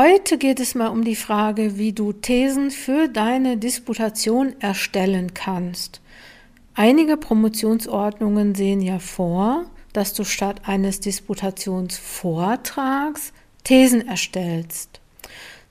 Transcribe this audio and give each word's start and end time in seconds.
Heute 0.00 0.38
geht 0.38 0.60
es 0.60 0.76
mal 0.76 0.90
um 0.90 1.02
die 1.02 1.16
Frage, 1.16 1.76
wie 1.76 1.92
du 1.92 2.12
Thesen 2.12 2.70
für 2.70 3.08
deine 3.08 3.56
Disputation 3.56 4.54
erstellen 4.60 5.34
kannst. 5.34 6.00
Einige 6.76 7.16
Promotionsordnungen 7.16 8.54
sehen 8.54 8.80
ja 8.80 9.00
vor, 9.00 9.64
dass 9.92 10.14
du 10.14 10.22
statt 10.22 10.60
eines 10.66 11.00
Disputationsvortrags 11.00 13.32
Thesen 13.64 14.06
erstellst. 14.06 15.00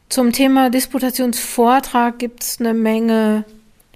Zum 0.10 0.34
Thema 0.34 0.72
Disputationsvortrag 0.72 2.20
gibt 2.20 2.44
es 2.44 2.60
eine 2.60 2.74
Menge 2.74 3.46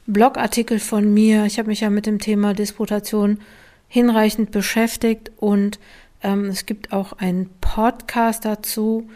Blogartikel 0.08 0.80
von 0.80 1.14
mir. 1.14 1.44
Ich 1.44 1.60
habe 1.60 1.68
mich 1.68 1.82
ja 1.82 1.90
mit 1.90 2.06
dem 2.06 2.20
Thema 2.20 2.54
Disputation 2.54 3.42
hinreichend 3.90 4.52
beschäftigt 4.52 5.30
und 5.36 5.78
ähm, 6.24 6.46
es 6.46 6.66
gibt 6.66 6.94
auch 6.94 7.12
einen 7.18 7.50
Podcast 7.60 8.46
dazu, 8.46 9.10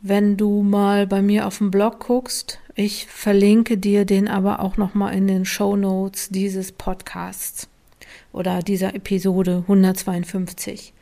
wenn 0.00 0.36
du 0.36 0.62
mal 0.62 1.06
bei 1.06 1.22
mir 1.22 1.46
auf 1.46 1.58
dem 1.58 1.70
Blog 1.70 2.00
guckst. 2.00 2.60
Ich 2.74 3.06
verlinke 3.06 3.76
dir 3.76 4.04
den 4.04 4.28
aber 4.28 4.60
auch 4.60 4.76
nochmal 4.76 5.14
in 5.14 5.26
den 5.26 5.44
Show 5.44 5.76
Notes 5.76 6.28
dieses 6.28 6.72
Podcasts 6.72 7.68
oder 8.32 8.60
dieser 8.60 8.94
Episode 8.94 9.64
152. 9.66 10.92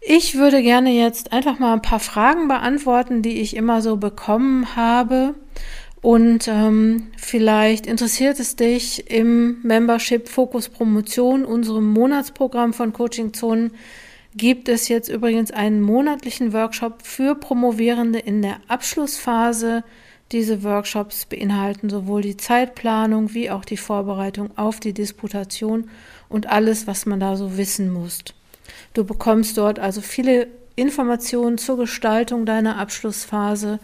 Ich 0.00 0.34
würde 0.36 0.62
gerne 0.62 0.90
jetzt 0.90 1.32
einfach 1.32 1.58
mal 1.58 1.74
ein 1.74 1.82
paar 1.82 2.00
Fragen 2.00 2.48
beantworten, 2.48 3.22
die 3.22 3.40
ich 3.40 3.54
immer 3.54 3.82
so 3.82 3.96
bekommen 3.98 4.74
habe. 4.74 5.34
Und 6.02 6.48
ähm, 6.48 7.08
vielleicht 7.18 7.86
interessiert 7.86 8.40
es 8.40 8.56
dich 8.56 9.10
im 9.10 9.60
Membership 9.62 10.28
Fokus 10.28 10.70
Promotion, 10.70 11.44
unserem 11.44 11.86
Monatsprogramm 11.92 12.72
von 12.72 12.94
Coaching 12.94 13.34
Zonen, 13.34 13.72
gibt 14.36 14.68
es 14.68 14.88
jetzt 14.88 15.08
übrigens 15.08 15.50
einen 15.50 15.80
monatlichen 15.80 16.52
Workshop 16.52 17.02
für 17.02 17.34
Promovierende 17.34 18.18
in 18.18 18.42
der 18.42 18.56
Abschlussphase. 18.68 19.82
Diese 20.32 20.62
Workshops 20.62 21.26
beinhalten 21.26 21.90
sowohl 21.90 22.22
die 22.22 22.36
Zeitplanung 22.36 23.34
wie 23.34 23.50
auch 23.50 23.64
die 23.64 23.76
Vorbereitung 23.76 24.56
auf 24.56 24.78
die 24.78 24.92
Disputation 24.92 25.90
und 26.28 26.46
alles, 26.46 26.86
was 26.86 27.06
man 27.06 27.18
da 27.18 27.36
so 27.36 27.56
wissen 27.56 27.92
muss. 27.92 28.20
Du 28.94 29.04
bekommst 29.04 29.58
dort 29.58 29.80
also 29.80 30.00
viele 30.00 30.46
Informationen 30.76 31.58
zur 31.58 31.78
Gestaltung 31.78 32.46
deiner 32.46 32.78
Abschlussphase 32.78 33.80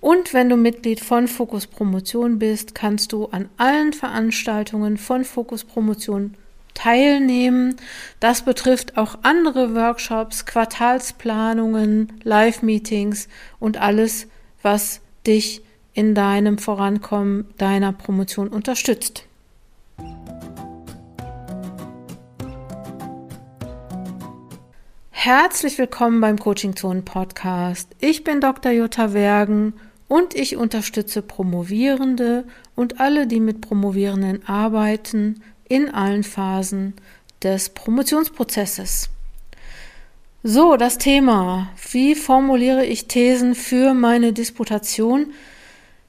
und 0.00 0.32
wenn 0.32 0.48
du 0.48 0.56
Mitglied 0.56 1.00
von 1.00 1.26
Fokus 1.26 1.66
Promotion 1.66 2.38
bist, 2.38 2.74
kannst 2.74 3.12
du 3.12 3.26
an 3.26 3.48
allen 3.56 3.92
Veranstaltungen 3.92 4.96
von 4.96 5.24
Fokus 5.24 5.64
Promotion 5.64 6.34
teilnehmen. 6.78 7.76
Das 8.20 8.42
betrifft 8.42 8.96
auch 8.96 9.18
andere 9.22 9.74
Workshops, 9.74 10.46
Quartalsplanungen, 10.46 12.12
Live-Meetings 12.22 13.28
und 13.58 13.78
alles, 13.78 14.28
was 14.62 15.00
dich 15.26 15.62
in 15.92 16.14
deinem 16.14 16.58
Vorankommen 16.58 17.48
deiner 17.58 17.92
Promotion 17.92 18.48
unterstützt. 18.48 19.24
Herzlich 25.10 25.78
willkommen 25.78 26.20
beim 26.20 26.38
Coaching 26.38 26.76
Zone 26.76 27.02
Podcast. 27.02 27.88
Ich 27.98 28.22
bin 28.22 28.40
Dr. 28.40 28.70
Jutta 28.70 29.12
Wergen 29.12 29.74
und 30.06 30.34
ich 30.36 30.56
unterstütze 30.56 31.22
Promovierende 31.22 32.44
und 32.76 33.00
alle, 33.00 33.26
die 33.26 33.40
mit 33.40 33.60
Promovierenden 33.60 34.48
arbeiten, 34.48 35.42
in 35.68 35.88
allen 35.88 36.24
Phasen 36.24 36.94
des 37.42 37.68
Promotionsprozesses. 37.70 39.10
So, 40.42 40.76
das 40.76 40.98
Thema. 40.98 41.70
Wie 41.90 42.14
formuliere 42.14 42.84
ich 42.86 43.08
Thesen 43.08 43.54
für 43.54 43.94
meine 43.94 44.32
Disputation? 44.32 45.32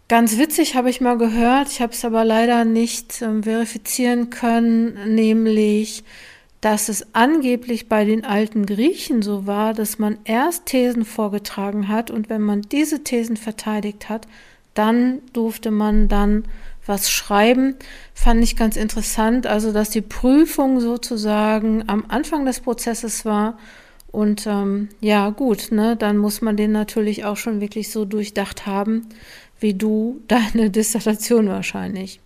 Ganz 0.08 0.38
witzig 0.38 0.76
habe 0.76 0.90
ich 0.90 1.02
mal 1.02 1.18
gehört, 1.18 1.70
ich 1.70 1.82
habe 1.82 1.94
es 1.94 2.04
aber 2.04 2.26
leider 2.26 2.66
nicht 2.66 3.22
äh, 3.22 3.44
verifizieren 3.44 4.32
können, 4.32 5.14
nämlich, 5.14 6.04
dass 6.62 6.90
es 6.90 7.14
angeblich 7.14 7.88
bei 7.90 8.06
den 8.06 8.26
alten 8.26 8.66
Griechen 8.66 9.22
so 9.22 9.46
war, 9.46 9.76
dass 9.76 10.00
man 10.00 10.18
erst 10.26 10.66
Thesen 10.66 11.06
vorgetragen 11.06 11.88
hat 11.88 12.10
und 12.10 12.30
wenn 12.30 12.42
man 12.42 12.64
diese 12.64 13.04
Thesen 13.04 13.38
verteidigt 13.38 14.10
hat, 14.10 14.28
dann 14.74 15.20
durfte 15.34 15.70
man 15.70 16.08
dann 16.08 16.46
was 16.90 17.10
schreiben, 17.10 17.76
fand 18.14 18.44
ich 18.44 18.58
ganz 18.58 18.76
interessant. 18.76 19.48
Also, 19.48 19.72
dass 19.72 19.90
die 19.92 20.02
Prüfung 20.02 20.82
sozusagen 20.82 21.88
am 21.88 22.04
Anfang 22.10 22.46
des 22.46 22.60
Prozesses 22.60 23.24
war. 23.24 23.58
Und 24.12 24.48
ähm, 24.48 24.90
ja, 25.00 25.30
gut, 25.30 25.72
ne, 25.72 25.96
dann 25.96 26.18
muss 26.18 26.42
man 26.42 26.58
den 26.58 26.72
natürlich 26.72 27.24
auch 27.26 27.38
schon 27.38 27.62
wirklich 27.62 27.92
so 27.92 28.06
durchdacht 28.06 28.66
haben, 28.66 29.08
wie 29.60 29.76
du 29.76 30.22
deine 30.28 30.70
Dissertation 30.70 31.48
wahrscheinlich. 31.48 32.20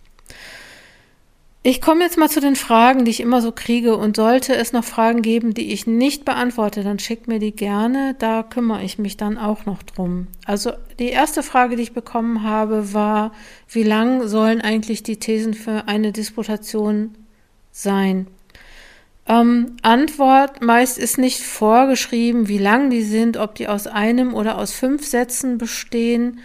Ich 1.66 1.80
komme 1.80 2.04
jetzt 2.04 2.18
mal 2.18 2.28
zu 2.28 2.42
den 2.42 2.56
Fragen, 2.56 3.06
die 3.06 3.10
ich 3.10 3.20
immer 3.20 3.40
so 3.40 3.50
kriege. 3.50 3.96
Und 3.96 4.16
sollte 4.16 4.54
es 4.54 4.74
noch 4.74 4.84
Fragen 4.84 5.22
geben, 5.22 5.54
die 5.54 5.72
ich 5.72 5.86
nicht 5.86 6.26
beantworte, 6.26 6.84
dann 6.84 6.98
schickt 6.98 7.26
mir 7.26 7.38
die 7.38 7.56
gerne. 7.56 8.14
Da 8.18 8.42
kümmere 8.42 8.84
ich 8.84 8.98
mich 8.98 9.16
dann 9.16 9.38
auch 9.38 9.64
noch 9.64 9.82
drum. 9.82 10.26
Also 10.44 10.72
die 10.98 11.08
erste 11.08 11.42
Frage, 11.42 11.76
die 11.76 11.82
ich 11.84 11.94
bekommen 11.94 12.42
habe, 12.42 12.92
war, 12.92 13.32
wie 13.66 13.82
lang 13.82 14.28
sollen 14.28 14.60
eigentlich 14.60 15.02
die 15.04 15.18
Thesen 15.18 15.54
für 15.54 15.88
eine 15.88 16.12
Disputation 16.12 17.14
sein? 17.72 18.26
Ähm, 19.26 19.78
Antwort, 19.80 20.60
meist 20.60 20.98
ist 20.98 21.16
nicht 21.16 21.40
vorgeschrieben, 21.40 22.46
wie 22.46 22.58
lang 22.58 22.90
die 22.90 23.02
sind, 23.02 23.38
ob 23.38 23.54
die 23.54 23.68
aus 23.68 23.86
einem 23.86 24.34
oder 24.34 24.58
aus 24.58 24.72
fünf 24.72 25.06
Sätzen 25.06 25.56
bestehen. 25.56 26.40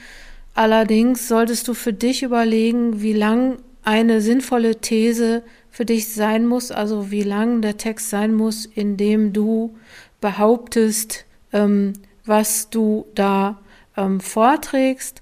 Allerdings 0.55 1.27
solltest 1.27 1.67
du 1.67 1.73
für 1.73 1.91
dich 1.91 2.23
überlegen, 2.23 3.01
wie 3.01 3.11
lang 3.11 3.57
eine 3.83 4.21
sinnvolle 4.21 4.81
These 4.81 5.43
für 5.69 5.85
dich 5.85 6.13
sein 6.13 6.45
muss, 6.45 6.71
also 6.71 7.11
wie 7.11 7.23
lang 7.23 7.61
der 7.61 7.77
Text 7.77 8.09
sein 8.09 8.33
muss, 8.33 8.65
in 8.65 8.97
dem 8.97 9.33
du 9.33 9.75
behauptest, 10.21 11.25
ähm, 11.53 11.93
was 12.25 12.69
du 12.69 13.05
da 13.15 13.59
ähm, 13.95 14.19
vorträgst. 14.19 15.21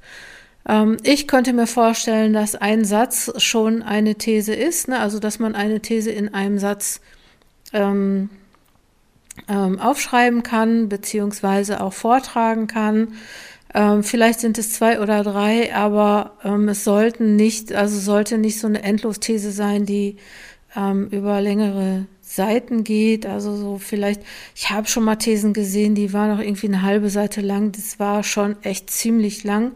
Ähm, 0.68 0.98
ich 1.04 1.28
könnte 1.28 1.54
mir 1.54 1.68
vorstellen, 1.68 2.34
dass 2.34 2.56
ein 2.56 2.86
Satz 2.86 3.32
schon 3.42 3.84
eine 3.84 4.16
These 4.16 4.54
ist, 4.54 4.88
ne? 4.88 5.00
also 5.00 5.20
dass 5.20 5.40
man 5.40 5.56
eine 5.56 5.80
These 5.80 6.12
in 6.12 6.34
einem 6.34 6.60
Satz 6.60 7.02
ähm, 7.74 8.30
ähm, 9.48 9.80
aufschreiben 9.80 10.44
kann, 10.44 10.90
beziehungsweise 10.90 11.82
auch 11.82 11.94
vortragen 11.94 12.68
kann. 12.68 13.14
Ähm, 13.74 14.04
vielleicht 14.04 14.40
sind 14.40 14.58
es 14.58 14.74
zwei 14.74 15.02
oder 15.02 15.24
drei, 15.24 15.74
aber 15.76 16.38
ähm, 16.44 16.70
es 16.70 16.84
sollten 16.84 17.36
nicht, 17.36 17.74
also 17.74 18.00
sollte 18.00 18.38
nicht 18.38 18.60
so 18.60 18.68
eine 18.68 18.82
Endlosthese 18.82 19.52
sein, 19.52 19.86
die 19.86 20.18
ähm, 20.76 21.08
über 21.10 21.42
längere 21.42 22.06
Seiten 22.22 22.84
geht. 22.84 23.26
Also 23.26 23.56
so 23.56 23.78
vielleicht, 23.78 24.22
ich 24.56 24.70
habe 24.70 24.88
schon 24.88 25.04
mal 25.04 25.16
Thesen 25.16 25.54
gesehen, 25.54 25.96
die 25.96 26.14
waren 26.14 26.30
noch 26.30 26.44
irgendwie 26.44 26.68
eine 26.68 26.82
halbe 26.82 27.10
Seite 27.10 27.42
lang. 27.42 27.72
Das 27.72 28.00
war 28.00 28.24
schon 28.24 28.62
echt 28.64 28.90
ziemlich 28.90 29.44
lang. 29.44 29.74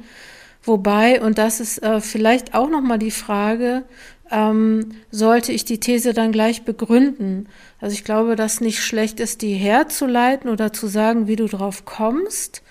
Wobei, 0.63 1.22
und 1.22 1.38
das 1.38 1.59
ist 1.59 1.81
äh, 1.81 2.02
vielleicht 2.02 2.53
auch 2.53 2.69
nochmal 2.69 3.00
die 3.00 3.12
Frage, 3.12 3.84
ähm, 4.29 4.91
sollte 5.09 5.52
ich 5.52 5.66
die 5.66 5.79
These 5.79 6.13
dann 6.13 6.31
gleich 6.31 6.63
begründen? 6.63 7.50
Also 7.79 7.94
ich 7.94 8.03
glaube, 8.03 8.35
dass 8.35 8.62
nicht 8.62 8.79
schlecht 8.79 9.19
ist, 9.19 9.41
die 9.41 9.56
herzuleiten 9.56 10.50
oder 10.50 10.72
zu 10.72 10.88
sagen, 10.88 11.28
wie 11.28 11.35
du 11.35 11.47
drauf 11.47 11.85
kommst. 11.85 12.62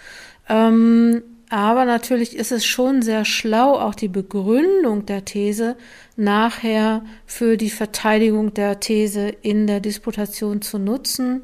Ähm, 0.50 1.22
aber 1.53 1.84
natürlich 1.84 2.37
ist 2.37 2.53
es 2.53 2.65
schon 2.65 3.03
sehr 3.03 3.25
schlau, 3.25 3.75
auch 3.75 3.97
die 3.97 4.06
Begründung 4.06 5.05
der 5.05 5.25
These 5.25 5.77
nachher 6.15 7.03
für 7.27 7.56
die 7.56 7.71
Verteidigung 7.71 8.55
der 8.55 8.78
These 8.78 9.31
in 9.43 9.66
der 9.66 9.81
Disputation 9.81 10.62
zu 10.62 10.78
nutzen. 10.78 11.43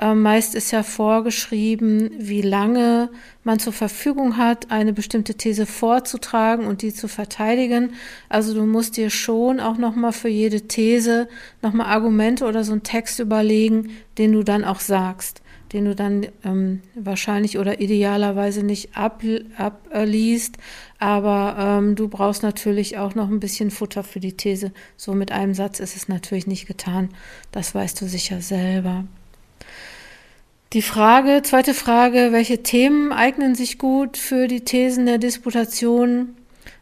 Ähm, 0.00 0.22
meist 0.22 0.54
ist 0.54 0.70
ja 0.70 0.82
vorgeschrieben, 0.82 2.12
wie 2.18 2.40
lange 2.40 3.10
man 3.44 3.58
zur 3.58 3.74
Verfügung 3.74 4.38
hat, 4.38 4.70
eine 4.70 4.94
bestimmte 4.94 5.34
These 5.34 5.66
vorzutragen 5.66 6.66
und 6.66 6.80
die 6.80 6.94
zu 6.94 7.06
verteidigen. 7.06 7.92
Also 8.30 8.54
du 8.54 8.64
musst 8.64 8.96
dir 8.96 9.10
schon 9.10 9.60
auch 9.60 9.76
nochmal 9.76 10.12
für 10.12 10.30
jede 10.30 10.62
These 10.62 11.28
nochmal 11.60 11.88
Argumente 11.88 12.46
oder 12.46 12.64
so 12.64 12.72
einen 12.72 12.84
Text 12.84 13.18
überlegen, 13.18 13.90
den 14.16 14.32
du 14.32 14.42
dann 14.42 14.64
auch 14.64 14.80
sagst 14.80 15.41
den 15.72 15.86
du 15.86 15.94
dann 15.94 16.26
ähm, 16.44 16.82
wahrscheinlich 16.94 17.58
oder 17.58 17.80
idealerweise 17.80 18.62
nicht 18.62 18.96
abliest, 18.96 20.56
ab, 20.56 20.62
aber 20.98 21.56
ähm, 21.58 21.94
du 21.96 22.08
brauchst 22.08 22.42
natürlich 22.42 22.98
auch 22.98 23.14
noch 23.14 23.28
ein 23.28 23.40
bisschen 23.40 23.70
Futter 23.70 24.04
für 24.04 24.20
die 24.20 24.36
These. 24.36 24.72
So 24.96 25.14
mit 25.14 25.32
einem 25.32 25.54
Satz 25.54 25.80
ist 25.80 25.96
es 25.96 26.08
natürlich 26.08 26.46
nicht 26.46 26.66
getan. 26.66 27.08
Das 27.50 27.74
weißt 27.74 28.00
du 28.00 28.06
sicher 28.06 28.40
selber. 28.40 29.04
Die 30.72 30.82
Frage, 30.82 31.42
zweite 31.42 31.74
Frage, 31.74 32.28
welche 32.30 32.62
Themen 32.62 33.12
eignen 33.12 33.54
sich 33.54 33.78
gut 33.78 34.16
für 34.16 34.48
die 34.48 34.64
Thesen 34.64 35.04
der 35.04 35.18
Disputation? 35.18 36.34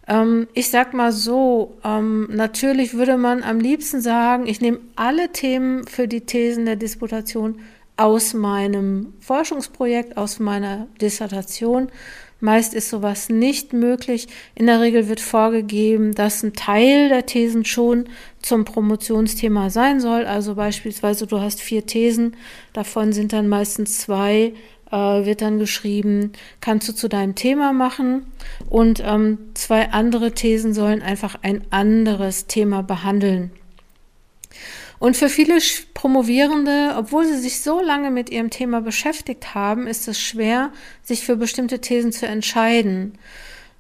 Ähm, 0.07 0.47
ich 0.55 0.71
sag 0.71 0.95
mal 0.95 1.11
so, 1.11 1.77
ähm, 1.85 2.29
natürlich 2.31 2.95
würde 2.95 3.17
man 3.17 3.43
am 3.43 3.59
liebsten 3.59 4.01
sagen, 4.01 4.47
ich 4.47 4.61
nehme 4.61 4.79
alle 4.95 5.33
Themen 5.33 5.87
für 5.87 6.07
die 6.07 6.21
Thesen 6.21 6.67
der 6.67 6.77
Disputation 6.77 7.61
aus 8.01 8.33
meinem 8.33 9.13
Forschungsprojekt, 9.21 10.17
aus 10.17 10.39
meiner 10.39 10.87
Dissertation. 11.03 11.89
Meist 12.41 12.73
ist 12.73 12.89
sowas 12.89 13.29
nicht 13.29 13.75
möglich. 13.75 14.27
In 14.55 14.65
der 14.65 14.81
Regel 14.81 15.09
wird 15.09 15.21
vorgegeben, 15.21 16.15
dass 16.15 16.43
ein 16.43 16.55
Teil 16.55 17.11
der 17.11 17.27
Thesen 17.27 17.67
schon 17.67 18.09
zum 18.41 18.65
Promotionsthema 18.65 19.69
sein 19.69 20.01
soll. 20.01 20.25
Also 20.25 20.55
beispielsweise 20.55 21.27
du 21.27 21.41
hast 21.41 21.61
vier 21.61 21.85
Thesen, 21.85 22.37
davon 22.73 23.13
sind 23.13 23.35
dann 23.35 23.49
meistens 23.49 23.99
zwei 23.99 24.55
äh, 24.91 24.97
wird 24.97 25.43
dann 25.43 25.59
geschrieben, 25.59 26.33
kannst 26.63 26.89
du 26.89 26.95
zu 26.95 27.09
deinem 27.09 27.35
Thema 27.35 27.75
machen. 27.75 28.25
Und 28.71 29.03
ähm, 29.05 29.51
zwei 29.53 29.91
andere 29.91 30.33
Thesen 30.33 30.73
sollen 30.73 31.03
einfach 31.03 31.37
ein 31.43 31.65
anderes 31.69 32.47
Thema 32.47 32.83
behandeln. 32.83 33.51
Und 35.01 35.17
für 35.17 35.31
viele 35.31 35.59
Promovierende, 35.95 36.95
obwohl 36.97 37.25
sie 37.25 37.39
sich 37.39 37.63
so 37.63 37.81
lange 37.81 38.11
mit 38.11 38.29
ihrem 38.31 38.51
Thema 38.51 38.83
beschäftigt 38.83 39.55
haben, 39.55 39.87
ist 39.87 40.07
es 40.07 40.21
schwer, 40.21 40.73
sich 41.03 41.25
für 41.25 41.37
bestimmte 41.37 41.81
Thesen 41.81 42.13
zu 42.13 42.27
entscheiden. 42.27 43.15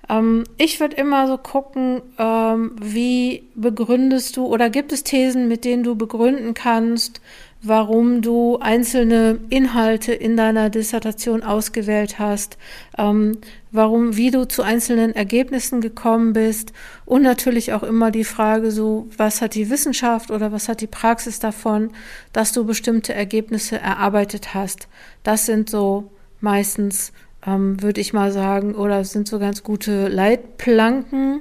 Ähm, 0.08 0.44
ich 0.56 0.81
würde 0.81 0.96
immer 0.96 1.26
so 1.26 1.37
gucken, 1.37 2.00
ähm, 2.19 2.75
wie 2.81 3.44
begründest 3.55 4.38
du 4.38 4.46
oder 4.46 4.70
gibt 4.70 4.93
es 4.93 5.05
Thesen, 5.05 5.46
mit 5.46 5.67
denen 5.67 5.82
du 5.82 5.94
begründen 5.94 6.55
kannst, 6.55 7.20
warum 7.62 8.22
du 8.22 8.58
einzelne 8.58 9.38
Inhalte 9.50 10.12
in 10.12 10.36
deiner 10.36 10.70
Dissertation 10.70 11.42
ausgewählt 11.42 12.18
hast, 12.18 12.56
ähm, 12.96 13.38
warum, 13.70 14.16
wie 14.16 14.30
du 14.30 14.48
zu 14.48 14.62
einzelnen 14.62 15.14
Ergebnissen 15.14 15.80
gekommen 15.80 16.32
bist 16.32 16.72
und 17.04 17.22
natürlich 17.22 17.72
auch 17.74 17.82
immer 17.82 18.10
die 18.10 18.24
Frage 18.24 18.70
so, 18.70 19.08
was 19.16 19.42
hat 19.42 19.54
die 19.54 19.68
Wissenschaft 19.68 20.30
oder 20.30 20.52
was 20.52 20.68
hat 20.68 20.80
die 20.80 20.86
Praxis 20.86 21.38
davon, 21.38 21.90
dass 22.32 22.52
du 22.52 22.64
bestimmte 22.64 23.12
Ergebnisse 23.12 23.78
erarbeitet 23.78 24.54
hast. 24.54 24.88
Das 25.22 25.44
sind 25.44 25.68
so 25.68 26.10
meistens, 26.40 27.12
ähm, 27.46 27.82
würde 27.82 28.00
ich 28.00 28.14
mal 28.14 28.32
sagen, 28.32 28.74
oder 28.74 29.04
sind 29.04 29.28
so 29.28 29.38
ganz 29.38 29.62
gute 29.62 30.08
Leitplanken. 30.08 31.40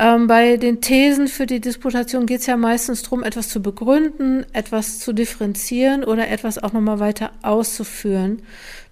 Ähm, 0.00 0.28
bei 0.28 0.56
den 0.58 0.80
Thesen 0.80 1.26
für 1.26 1.46
die 1.46 1.60
Disputation 1.60 2.26
geht 2.26 2.40
es 2.40 2.46
ja 2.46 2.56
meistens 2.56 3.02
darum, 3.02 3.24
etwas 3.24 3.48
zu 3.48 3.60
begründen, 3.60 4.46
etwas 4.52 5.00
zu 5.00 5.12
differenzieren 5.12 6.04
oder 6.04 6.28
etwas 6.28 6.62
auch 6.62 6.72
nochmal 6.72 7.00
weiter 7.00 7.32
auszuführen. 7.42 8.42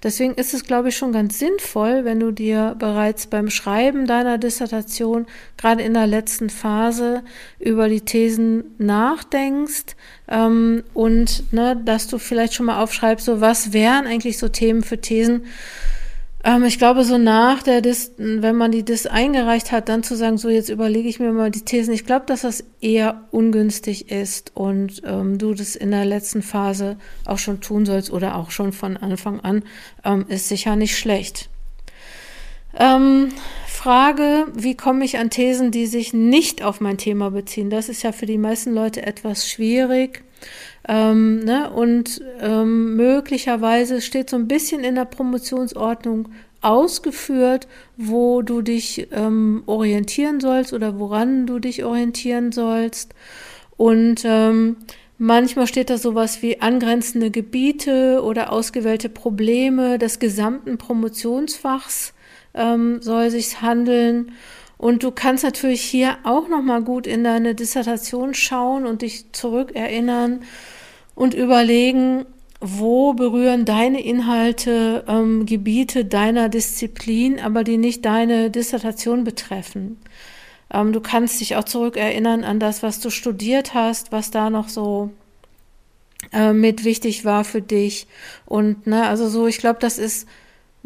Deswegen 0.03 0.35
ist 0.35 0.53
es, 0.53 0.65
glaube 0.65 0.89
ich, 0.89 0.97
schon 0.97 1.13
ganz 1.13 1.39
sinnvoll, 1.39 2.05
wenn 2.05 2.19
du 2.19 2.33
dir 2.33 2.75
bereits 2.77 3.29
beim 3.29 3.51
Schreiben 3.51 4.07
deiner 4.07 4.37
Dissertation, 4.37 5.27
gerade 5.57 5.83
in 5.83 5.95
der 5.95 6.09
letzten 6.09 6.51
Phase, 6.51 7.23
über 7.61 7.89
die 7.89 8.01
Thesen 8.01 8.65
nachdenkst 8.79 9.95
ähm, 10.29 10.83
und 10.93 11.53
ne, 11.53 11.81
dass 11.85 12.09
du 12.09 12.19
vielleicht 12.19 12.55
schon 12.55 12.67
mal 12.67 12.83
aufschreibst, 12.83 13.27
so 13.27 13.41
was 13.41 13.73
wären 13.73 14.09
eigentlich 14.09 14.39
so 14.39 14.49
Themen 14.49 14.83
für 14.83 15.01
Thesen, 15.01 15.45
ähm, 16.47 16.65
ich 16.65 16.79
glaube, 16.79 17.03
so 17.03 17.19
nach 17.19 17.65
der 17.65 17.81
Dis, 17.81 18.13
wenn 18.19 18.55
man 18.55 18.71
die 18.71 18.85
Dis 18.85 19.07
eingereicht 19.07 19.73
hat, 19.73 19.89
dann 19.89 20.05
zu 20.05 20.15
sagen, 20.15 20.39
so 20.39 20.49
jetzt 20.49 20.69
überlege 20.69 21.09
ich 21.09 21.19
mir 21.19 21.33
mal 21.33 21.51
die 21.51 21.65
Thesen. 21.65 21.93
Ich 21.93 22.07
glaube, 22.07 22.27
dass 22.27 22.43
das 22.43 22.63
eher 22.81 23.25
ungünstig 23.33 24.13
ist 24.13 24.53
und 24.55 25.03
ähm, 25.05 25.39
du 25.39 25.55
das 25.55 25.75
in 25.75 25.91
der 25.91 26.05
letzten 26.05 26.43
Phase 26.43 26.99
auch 27.25 27.39
schon 27.39 27.61
tun 27.61 27.85
sollst 27.85 28.13
oder 28.13 28.37
auch 28.37 28.53
schon 28.53 28.73
von 28.73 28.97
Anfang 28.97 29.41
an, 29.41 29.65
ähm, 30.05 30.25
ist 30.29 30.49
sicher 30.49 30.77
nicht 30.77 30.97
schlecht. 30.97 31.49
Ähm, 32.79 33.31
Frage, 33.67 34.47
wie 34.55 34.77
komme 34.77 35.05
ich 35.05 35.19
an 35.19 35.31
Thesen, 35.31 35.73
die 35.73 35.87
sich 35.87 36.13
nicht 36.13 36.63
auf 36.63 36.81
mein 36.81 36.99
Thema 36.99 37.33
beziehen? 37.33 37.71
Das 37.71 37.89
ist 37.89 38.05
ja 38.05 38.13
für 38.13 38.27
die 38.27 38.39
meisten 38.39 38.73
Leute 38.73 39.05
etwas 39.05 39.49
schwierig. 39.51 40.23
Ähm, 40.89 41.41
ne? 41.45 41.71
Und 41.71 42.21
ähm, 42.41 42.97
möglicherweise 42.97 44.01
steht 44.01 44.31
so 44.31 44.37
ein 44.37 44.49
bisschen 44.49 44.85
in 44.85 44.95
der 44.95 45.05
Promotionsordnung 45.05 46.29
ausgeführt, 46.61 47.67
wo 47.97 48.43
du 48.43 48.63
dich 48.63 49.09
ähm, 49.13 49.63
orientieren 49.67 50.41
sollst 50.41 50.73
oder 50.73 50.99
woran 50.99 51.47
du 51.47 51.59
dich 51.59 51.85
orientieren 51.85 52.53
sollst. 52.53 53.15
Und 53.77 54.23
ähm, 54.25 54.77
manchmal 55.19 55.67
steht 55.67 55.91
da 55.91 55.99
sowas 55.99 56.43
wie 56.43 56.61
angrenzende 56.61 57.31
Gebiete 57.31 58.23
oder 58.23 58.53
ausgewählte 58.53 59.09
Probleme 59.09 59.99
des 59.99 60.19
gesamten 60.19 60.79
Promotionsfachs 60.79 62.15
ähm, 62.55 63.03
soll 63.03 63.31
sich 63.31 63.61
handeln. 63.61 64.33
Und 64.79 65.03
du 65.03 65.11
kannst 65.11 65.43
natürlich 65.43 65.83
hier 65.83 66.19
auch 66.25 66.49
noch 66.49 66.63
mal 66.63 66.83
gut 66.83 67.07
in 67.07 67.25
deine 67.25 67.55
Dissertation 67.55 68.35
schauen 68.35 68.87
und 68.87 69.03
dich 69.03 69.33
zurückerinnern 69.33 70.41
und 71.17 71.35
überlegen, 71.35 72.27
wo 72.61 73.13
berühren 73.15 73.65
deine 73.65 74.03
Inhalte 74.05 75.05
ähm, 75.09 75.45
Gebiete 75.47 76.05
deiner 76.05 76.49
Disziplin, 76.49 77.41
aber 77.41 77.65
die 77.65 77.79
nicht 77.79 78.05
deine 78.05 78.51
Dissertation 78.51 79.25
betreffen. 79.25 79.99
Ähm, 80.73 80.93
du 80.93 81.01
kannst 81.01 81.41
dich 81.41 81.57
auch 81.57 81.65
zurückerinnern 81.65 82.45
an 82.45 82.61
das, 82.61 82.83
was 82.83 83.01
du 83.01 83.11
studiert 83.11 83.75
hast, 83.75 84.13
was 84.13 84.31
da 84.31 84.51
noch 84.51 84.69
so 84.69 85.11
äh, 86.33 86.53
mit 86.53 86.85
wichtig 86.85 87.25
war 87.25 87.45
für 87.45 87.63
dich. 87.63 88.07
Und 88.45 88.87
ne, 88.87 89.07
also 89.07 89.29
so, 89.29 89.47
ich 89.47 89.59
glaube, 89.59 89.79
das 89.81 89.99
ist 89.99 90.29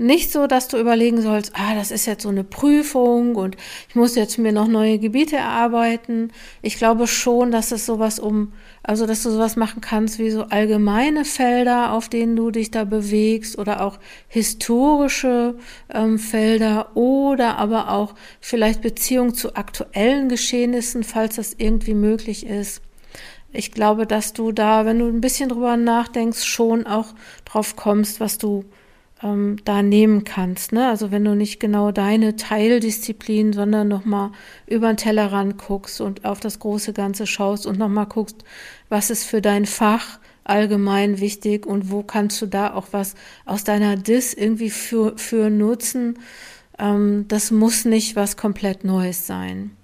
nicht 0.00 0.32
so, 0.32 0.46
dass 0.46 0.68
du 0.68 0.78
überlegen 0.78 1.20
sollst, 1.20 1.52
ah, 1.54 1.74
das 1.74 1.90
ist 1.90 2.06
jetzt 2.06 2.22
so 2.22 2.30
eine 2.30 2.42
Prüfung 2.42 3.36
und 3.36 3.56
ich 3.88 3.94
muss 3.94 4.14
jetzt 4.14 4.38
mir 4.38 4.50
noch 4.50 4.66
neue 4.66 4.98
Gebiete 4.98 5.36
erarbeiten. 5.36 6.32
Ich 6.62 6.76
glaube 6.76 7.06
schon, 7.06 7.50
dass 7.50 7.70
es 7.70 7.84
sowas 7.84 8.18
um, 8.18 8.54
also 8.82 9.06
dass 9.06 9.22
du 9.22 9.30
sowas 9.30 9.56
machen 9.56 9.82
kannst 9.82 10.18
wie 10.18 10.30
so 10.30 10.44
allgemeine 10.44 11.26
Felder, 11.26 11.92
auf 11.92 12.08
denen 12.08 12.34
du 12.34 12.50
dich 12.50 12.70
da 12.70 12.84
bewegst 12.84 13.58
oder 13.58 13.82
auch 13.82 13.98
historische 14.28 15.56
ähm, 15.92 16.18
Felder 16.18 16.96
oder 16.96 17.58
aber 17.58 17.90
auch 17.90 18.14
vielleicht 18.40 18.80
Beziehung 18.80 19.34
zu 19.34 19.54
aktuellen 19.54 20.30
Geschehnissen, 20.30 21.04
falls 21.04 21.36
das 21.36 21.54
irgendwie 21.58 21.94
möglich 21.94 22.46
ist. 22.46 22.80
Ich 23.52 23.72
glaube, 23.72 24.06
dass 24.06 24.32
du 24.32 24.52
da, 24.52 24.86
wenn 24.86 24.98
du 24.98 25.08
ein 25.08 25.20
bisschen 25.20 25.50
drüber 25.50 25.76
nachdenkst, 25.76 26.42
schon 26.44 26.86
auch 26.86 27.08
drauf 27.44 27.76
kommst, 27.76 28.20
was 28.20 28.38
du 28.38 28.64
ähm, 29.22 29.56
da 29.64 29.82
nehmen 29.82 30.24
kannst. 30.24 30.72
Ne? 30.72 30.88
Also 30.88 31.10
wenn 31.10 31.24
du 31.24 31.34
nicht 31.34 31.60
genau 31.60 31.92
deine 31.92 32.36
Teildisziplin, 32.36 33.52
sondern 33.52 33.88
nochmal 33.88 34.30
über 34.66 34.88
den 34.88 34.96
Tellerrand 34.96 35.58
guckst 35.58 36.00
und 36.00 36.24
auf 36.24 36.40
das 36.40 36.58
große 36.58 36.92
Ganze 36.92 37.26
schaust 37.26 37.66
und 37.66 37.78
nochmal 37.78 38.06
guckst, 38.06 38.44
was 38.88 39.10
ist 39.10 39.24
für 39.24 39.40
dein 39.42 39.66
Fach 39.66 40.18
allgemein 40.44 41.20
wichtig 41.20 41.66
und 41.66 41.90
wo 41.90 42.02
kannst 42.02 42.40
du 42.42 42.46
da 42.46 42.74
auch 42.74 42.88
was 42.92 43.14
aus 43.44 43.64
deiner 43.64 43.96
Dis 43.96 44.34
irgendwie 44.34 44.70
für, 44.70 45.16
für 45.16 45.50
nutzen. 45.50 46.18
Ähm, 46.78 47.26
das 47.28 47.50
muss 47.50 47.84
nicht 47.84 48.16
was 48.16 48.36
komplett 48.36 48.84
Neues 48.84 49.26
sein. 49.26 49.76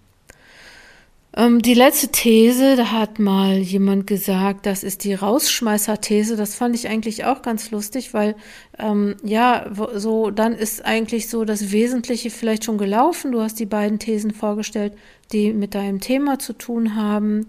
Ähm, 1.38 1.60
die 1.60 1.74
letzte 1.74 2.08
These, 2.08 2.76
da 2.76 2.92
hat 2.92 3.18
mal 3.18 3.58
jemand 3.58 4.06
gesagt, 4.06 4.64
das 4.64 4.82
ist 4.82 5.04
die 5.04 5.12
Rausschmeißer-These. 5.12 6.34
Das 6.34 6.54
fand 6.54 6.74
ich 6.74 6.88
eigentlich 6.88 7.26
auch 7.26 7.42
ganz 7.42 7.70
lustig, 7.70 8.14
weil 8.14 8.36
ähm, 8.78 9.16
ja, 9.22 9.66
so 9.94 10.30
dann 10.30 10.54
ist 10.54 10.82
eigentlich 10.86 11.28
so 11.28 11.44
das 11.44 11.72
Wesentliche 11.72 12.30
vielleicht 12.30 12.64
schon 12.64 12.78
gelaufen. 12.78 13.32
Du 13.32 13.42
hast 13.42 13.60
die 13.60 13.66
beiden 13.66 13.98
Thesen 13.98 14.30
vorgestellt, 14.30 14.94
die 15.30 15.52
mit 15.52 15.74
deinem 15.74 16.00
Thema 16.00 16.38
zu 16.38 16.54
tun 16.54 16.96
haben. 16.96 17.46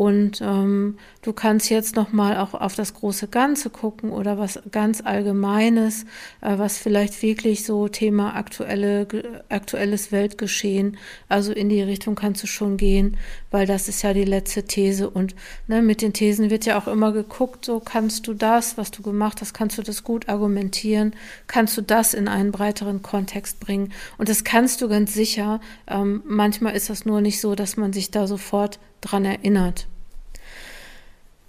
Und 0.00 0.40
ähm, 0.40 0.96
du 1.20 1.34
kannst 1.34 1.68
jetzt 1.68 1.94
nochmal 1.94 2.38
auch 2.38 2.54
auf 2.54 2.74
das 2.74 2.94
große 2.94 3.28
Ganze 3.28 3.68
gucken 3.68 4.12
oder 4.12 4.38
was 4.38 4.58
ganz 4.70 5.02
Allgemeines, 5.02 6.04
äh, 6.40 6.56
was 6.56 6.78
vielleicht 6.78 7.20
wirklich 7.20 7.66
so 7.66 7.86
Thema 7.86 8.34
aktuelle, 8.34 9.06
aktuelles 9.50 10.10
Weltgeschehen, 10.10 10.96
also 11.28 11.52
in 11.52 11.68
die 11.68 11.82
Richtung 11.82 12.14
kannst 12.14 12.42
du 12.42 12.46
schon 12.46 12.78
gehen, 12.78 13.18
weil 13.50 13.66
das 13.66 13.88
ist 13.88 14.00
ja 14.00 14.14
die 14.14 14.24
letzte 14.24 14.62
These. 14.62 15.10
Und 15.10 15.34
ne, 15.66 15.82
mit 15.82 16.00
den 16.00 16.14
Thesen 16.14 16.48
wird 16.48 16.64
ja 16.64 16.78
auch 16.78 16.88
immer 16.88 17.12
geguckt, 17.12 17.66
so 17.66 17.78
kannst 17.78 18.26
du 18.26 18.32
das, 18.32 18.78
was 18.78 18.90
du 18.90 19.02
gemacht 19.02 19.42
hast, 19.42 19.52
kannst 19.52 19.76
du 19.76 19.82
das 19.82 20.02
gut 20.02 20.30
argumentieren, 20.30 21.14
kannst 21.46 21.76
du 21.76 21.82
das 21.82 22.14
in 22.14 22.26
einen 22.26 22.52
breiteren 22.52 23.02
Kontext 23.02 23.60
bringen. 23.60 23.92
Und 24.16 24.30
das 24.30 24.44
kannst 24.44 24.80
du 24.80 24.88
ganz 24.88 25.12
sicher. 25.12 25.60
Ähm, 25.86 26.22
manchmal 26.24 26.74
ist 26.74 26.88
das 26.88 27.04
nur 27.04 27.20
nicht 27.20 27.38
so, 27.38 27.54
dass 27.54 27.76
man 27.76 27.92
sich 27.92 28.10
da 28.10 28.26
sofort 28.26 28.78
dran 29.00 29.24
erinnert. 29.24 29.86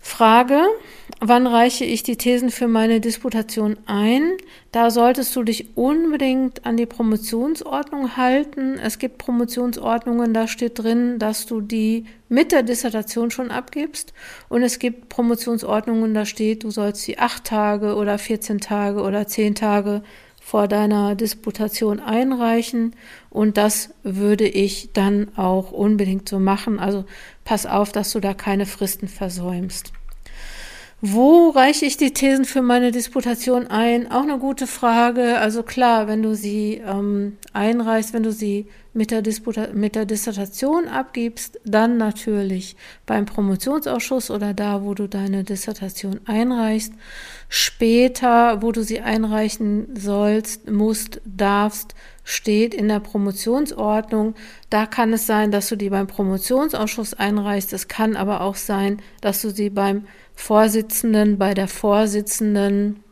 Frage, 0.04 0.64
wann 1.20 1.46
reiche 1.46 1.86
ich 1.86 2.02
die 2.02 2.18
Thesen 2.18 2.50
für 2.50 2.68
meine 2.68 3.00
Disputation 3.00 3.78
ein? 3.86 4.32
Da 4.72 4.90
solltest 4.90 5.36
du 5.36 5.44
dich 5.44 5.78
unbedingt 5.78 6.66
an 6.66 6.76
die 6.76 6.88
Promotionsordnung 6.88 8.18
halten. 8.18 8.80
Es 8.80 8.98
gibt 8.98 9.20
Promotionsordnungen, 9.20 10.34
da 10.34 10.48
steht 10.48 10.80
drin, 10.80 11.20
dass 11.20 11.46
du 11.46 11.62
die 11.62 12.06
mit 12.30 12.52
der 12.52 12.64
Dissertation 12.64 13.30
schon 13.30 13.52
abgibst. 13.52 14.14
Und 14.50 14.64
es 14.64 14.80
gibt 14.80 15.10
Promotionsordnungen, 15.10 16.16
da 16.16 16.26
steht, 16.26 16.64
du 16.64 16.72
sollst 16.72 17.04
sie 17.04 17.20
acht 17.20 17.44
Tage 17.44 17.96
oder 17.96 18.18
14 18.18 18.60
Tage 18.60 19.02
oder 19.02 19.28
zehn 19.28 19.54
Tage 19.54 20.02
vor 20.52 20.68
deiner 20.68 21.16
Disputation 21.16 22.02
einreichen. 22.02 22.94
Und 23.30 23.56
das 23.56 23.92
würde 24.04 24.46
ich 24.46 24.90
dann 24.92 25.30
auch 25.38 25.72
unbedingt 25.72 26.28
so 26.28 26.40
machen. 26.40 26.78
Also 26.78 27.06
pass 27.46 27.66
auf, 27.66 27.94
dass 27.94 28.12
du 28.12 28.20
da 28.20 28.34
keine 28.34 28.66
Fristen 28.66 29.08
versäumst. 29.08 29.94
Wo 31.00 31.52
reiche 31.52 31.86
ich 31.86 31.96
die 31.96 32.12
Thesen 32.12 32.44
für 32.44 32.62
meine 32.62 32.92
Disputation 32.92 33.68
ein? 33.68 34.12
Auch 34.12 34.24
eine 34.24 34.40
gute 34.40 34.68
Frage. 34.68 35.38
Also 35.38 35.64
klar, 35.64 36.10
wenn 36.10 36.22
du 36.22 36.36
sie 36.36 36.82
ähm, 36.86 37.38
einreichst, 37.54 38.14
wenn 38.14 38.24
du 38.24 38.34
sie 38.34 38.68
mit 38.94 39.12
der, 39.12 39.24
mit 39.74 39.96
der 39.96 40.06
Dissertation 40.06 40.90
abgibst, 40.90 41.62
dann 41.64 41.96
natürlich 41.96 42.76
beim 43.06 43.26
Promotionsausschuss 43.26 44.30
oder 44.30 44.54
da, 44.54 44.84
wo 44.84 44.94
du 44.96 45.08
deine 45.08 45.46
Dissertation 45.46 46.20
einreichst. 46.26 46.94
Später, 47.54 48.62
wo 48.62 48.72
du 48.72 48.82
sie 48.82 49.02
einreichen 49.02 49.94
sollst, 49.94 50.72
musst, 50.72 51.20
darfst, 51.26 51.96
steht 52.24 52.74
in 52.74 52.88
der 52.88 53.02
Promotionsordnung. 53.02 54.36
Da 54.70 54.86
kann 54.86 55.12
es 55.12 55.28
sein, 55.28 55.52
dass 55.52 55.68
du 55.68 55.76
die 55.76 55.90
beim 55.90 56.08
Promotionsausschuss 56.08 57.14
einreichst. 57.14 57.74
Es 57.74 57.90
kann 57.90 58.16
aber 58.16 58.40
auch 58.40 58.56
sein, 58.56 59.02
dass 59.20 59.42
du 59.42 59.50
sie 59.50 59.70
beim 59.70 60.08
Vorsitzenden, 60.34 61.38
bei 61.38 61.54
der 61.54 61.68
Vorsitzenden 61.68 63.04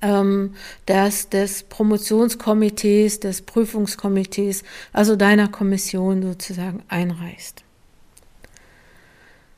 ähm, 0.00 0.54
des, 0.88 1.28
des 1.28 1.64
Promotionskomitees, 1.64 3.20
des 3.20 3.42
Prüfungskomitees, 3.42 4.64
also 4.94 5.14
deiner 5.14 5.48
Kommission 5.48 6.22
sozusagen 6.22 6.82
einreichst. 6.88 7.64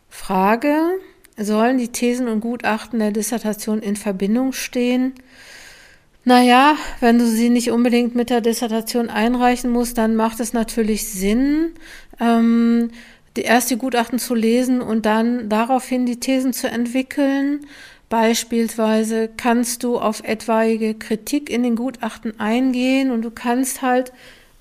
Frage, 0.08 0.98
sollen 1.38 1.78
die 1.78 1.88
Thesen 1.88 2.28
und 2.28 2.40
Gutachten 2.40 2.98
der 2.98 3.12
Dissertation 3.12 3.80
in 3.80 3.96
Verbindung 3.96 4.52
stehen? 4.52 5.14
Naja, 6.24 6.76
wenn 7.00 7.18
du 7.18 7.26
sie 7.26 7.48
nicht 7.48 7.70
unbedingt 7.70 8.14
mit 8.14 8.28
der 8.28 8.40
Dissertation 8.40 9.08
einreichen 9.08 9.70
musst, 9.70 9.96
dann 9.96 10.14
macht 10.14 10.40
es 10.40 10.52
natürlich 10.52 11.08
Sinn, 11.08 11.72
ähm, 12.20 12.90
die 13.36 13.42
erste 13.42 13.76
Gutachten 13.76 14.18
zu 14.18 14.34
lesen 14.34 14.82
und 14.82 15.06
dann 15.06 15.48
daraufhin 15.48 16.04
die 16.04 16.20
Thesen 16.20 16.52
zu 16.52 16.68
entwickeln. 16.68 17.60
Beispielsweise 18.08 19.30
kannst 19.36 19.84
du 19.84 19.98
auf 19.98 20.22
etwaige 20.24 20.94
Kritik 20.94 21.48
in 21.48 21.62
den 21.62 21.76
Gutachten 21.76 22.38
eingehen 22.40 23.10
und 23.10 23.22
du 23.22 23.30
kannst 23.30 23.80
halt 23.80 24.12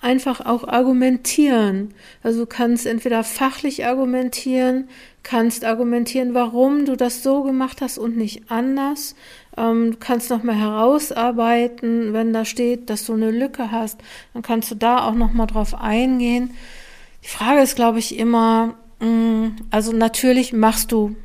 einfach 0.02 0.46
auch 0.46 0.68
argumentieren. 0.68 1.94
Also 2.24 2.42
du 2.42 2.46
kannst 2.46 2.86
entweder 2.86 3.24
fachlich 3.24 3.86
argumentieren, 3.86 4.90
kannst 5.24 5.66
argumentieren, 5.66 6.34
warum 6.34 6.86
du 6.86 6.96
das 6.96 7.24
so 7.24 7.44
gemacht 7.44 7.82
hast 7.82 7.98
und 7.98 8.16
nicht 8.16 8.52
anders. 8.52 9.16
Ähm, 9.58 9.92
du 9.92 9.98
kannst 9.98 10.30
nochmal 10.30 10.56
herausarbeiten, 10.56 12.14
wenn 12.14 12.32
da 12.32 12.46
steht, 12.46 12.90
dass 12.90 13.06
du 13.06 13.14
eine 13.14 13.32
Lücke 13.32 13.72
hast, 13.72 14.00
dann 14.34 14.44
kannst 14.44 14.72
du 14.72 14.76
da 14.76 15.08
auch 15.08 15.16
nochmal 15.16 15.48
drauf 15.48 15.74
eingehen. 15.76 16.52
Die 17.24 17.30
Frage 17.30 17.62
ist, 17.62 17.76
glaube 17.76 18.00
ich, 18.00 18.18
immer, 18.18 18.76
mm, 19.00 19.48
also 19.72 19.92
natürlich 19.92 20.54
machst 20.54 20.92
du 20.92 21.16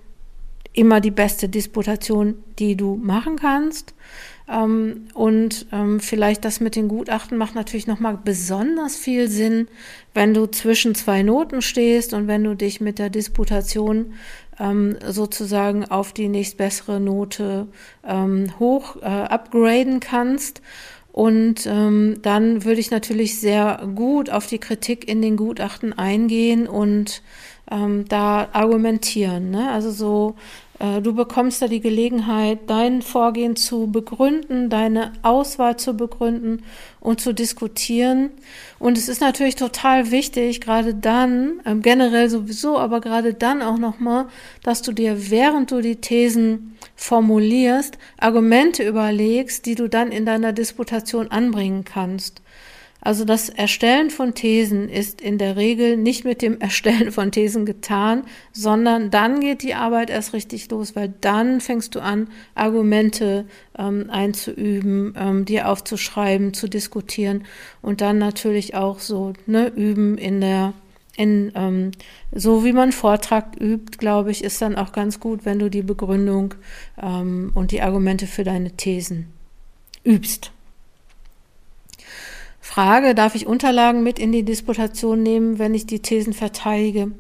immer 0.72 1.00
die 1.00 1.10
beste 1.10 1.48
Disputation, 1.48 2.36
die 2.58 2.76
du 2.76 2.96
machen 2.96 3.36
kannst. 3.36 3.94
Ähm, 4.48 5.06
und 5.14 5.66
ähm, 5.72 6.00
vielleicht 6.00 6.44
das 6.44 6.60
mit 6.60 6.76
den 6.76 6.88
Gutachten 6.88 7.38
macht 7.38 7.54
natürlich 7.54 7.86
nochmal 7.86 8.18
besonders 8.22 8.96
viel 8.96 9.28
Sinn, 9.28 9.68
wenn 10.14 10.34
du 10.34 10.46
zwischen 10.46 10.94
zwei 10.94 11.22
Noten 11.22 11.62
stehst 11.62 12.12
und 12.14 12.26
wenn 12.28 12.44
du 12.44 12.54
dich 12.54 12.80
mit 12.80 12.98
der 12.98 13.10
Disputation 13.10 14.14
ähm, 14.58 14.96
sozusagen 15.06 15.84
auf 15.84 16.12
die 16.12 16.28
nächstbessere 16.28 17.00
Note 17.00 17.68
hoch 18.58 18.96
äh, 18.96 19.06
upgraden 19.06 20.00
kannst. 20.00 20.60
Und 21.12 21.66
ähm, 21.66 22.20
dann 22.22 22.64
würde 22.64 22.80
ich 22.80 22.90
natürlich 22.90 23.38
sehr 23.38 23.86
gut 23.94 24.30
auf 24.30 24.46
die 24.46 24.58
Kritik 24.58 25.06
in 25.06 25.20
den 25.20 25.36
Gutachten 25.36 25.92
eingehen 25.92 26.66
und 26.66 27.22
ähm, 27.72 28.04
da 28.08 28.48
argumentieren. 28.52 29.50
Ne? 29.50 29.70
Also 29.70 29.90
so, 29.90 30.34
äh, 30.78 31.00
du 31.00 31.14
bekommst 31.14 31.62
da 31.62 31.68
die 31.68 31.80
Gelegenheit, 31.80 32.58
dein 32.66 33.00
Vorgehen 33.02 33.56
zu 33.56 33.86
begründen, 33.90 34.68
deine 34.68 35.12
Auswahl 35.22 35.78
zu 35.78 35.96
begründen 35.96 36.64
und 37.00 37.20
zu 37.20 37.32
diskutieren. 37.32 38.30
Und 38.78 38.98
es 38.98 39.08
ist 39.08 39.20
natürlich 39.20 39.56
total 39.56 40.10
wichtig, 40.10 40.60
gerade 40.60 40.94
dann, 40.94 41.60
ähm, 41.64 41.80
generell 41.82 42.28
sowieso, 42.28 42.78
aber 42.78 43.00
gerade 43.00 43.32
dann 43.32 43.62
auch 43.62 43.78
nochmal, 43.78 44.26
dass 44.62 44.82
du 44.82 44.92
dir, 44.92 45.30
während 45.30 45.70
du 45.70 45.80
die 45.80 45.96
Thesen 45.96 46.76
formulierst, 46.94 47.96
Argumente 48.18 48.86
überlegst, 48.86 49.64
die 49.66 49.76
du 49.76 49.88
dann 49.88 50.12
in 50.12 50.26
deiner 50.26 50.52
Disputation 50.52 51.28
anbringen 51.28 51.84
kannst. 51.84 52.42
Also 53.04 53.24
das 53.24 53.48
Erstellen 53.48 54.10
von 54.10 54.32
Thesen 54.34 54.88
ist 54.88 55.20
in 55.20 55.36
der 55.36 55.56
Regel 55.56 55.96
nicht 55.96 56.24
mit 56.24 56.40
dem 56.40 56.60
Erstellen 56.60 57.10
von 57.10 57.32
Thesen 57.32 57.66
getan, 57.66 58.22
sondern 58.52 59.10
dann 59.10 59.40
geht 59.40 59.62
die 59.62 59.74
Arbeit 59.74 60.08
erst 60.08 60.32
richtig 60.32 60.70
los, 60.70 60.94
weil 60.94 61.12
dann 61.20 61.60
fängst 61.60 61.96
du 61.96 62.00
an, 62.00 62.28
Argumente 62.54 63.44
ähm, 63.76 64.08
einzuüben, 64.08 65.14
ähm, 65.18 65.44
dir 65.44 65.68
aufzuschreiben, 65.68 66.54
zu 66.54 66.68
diskutieren 66.68 67.44
und 67.82 68.00
dann 68.00 68.18
natürlich 68.18 68.76
auch 68.76 69.00
so 69.00 69.32
ne, 69.46 69.66
üben 69.66 70.16
in 70.16 70.40
der 70.40 70.72
in, 71.14 71.52
ähm, 71.56 71.90
so 72.30 72.64
wie 72.64 72.72
man 72.72 72.90
Vortrag 72.90 73.60
übt, 73.60 73.98
glaube 73.98 74.30
ich, 74.30 74.42
ist 74.42 74.62
dann 74.62 74.76
auch 74.76 74.92
ganz 74.92 75.20
gut, 75.20 75.44
wenn 75.44 75.58
du 75.58 75.68
die 75.68 75.82
Begründung 75.82 76.54
ähm, 77.00 77.50
und 77.54 77.70
die 77.70 77.82
Argumente 77.82 78.26
für 78.26 78.44
deine 78.44 78.70
Thesen 78.70 79.26
übst. 80.04 80.52
Frage, 82.64 83.16
darf 83.16 83.34
ich 83.34 83.48
Unterlagen 83.48 84.04
mit 84.04 84.20
in 84.20 84.30
die 84.30 84.44
Disputation 84.44 85.20
nehmen, 85.20 85.58
wenn 85.58 85.74
ich 85.74 85.84
die 85.84 86.00
Thesen 86.00 86.32
verteidige? 86.32 87.10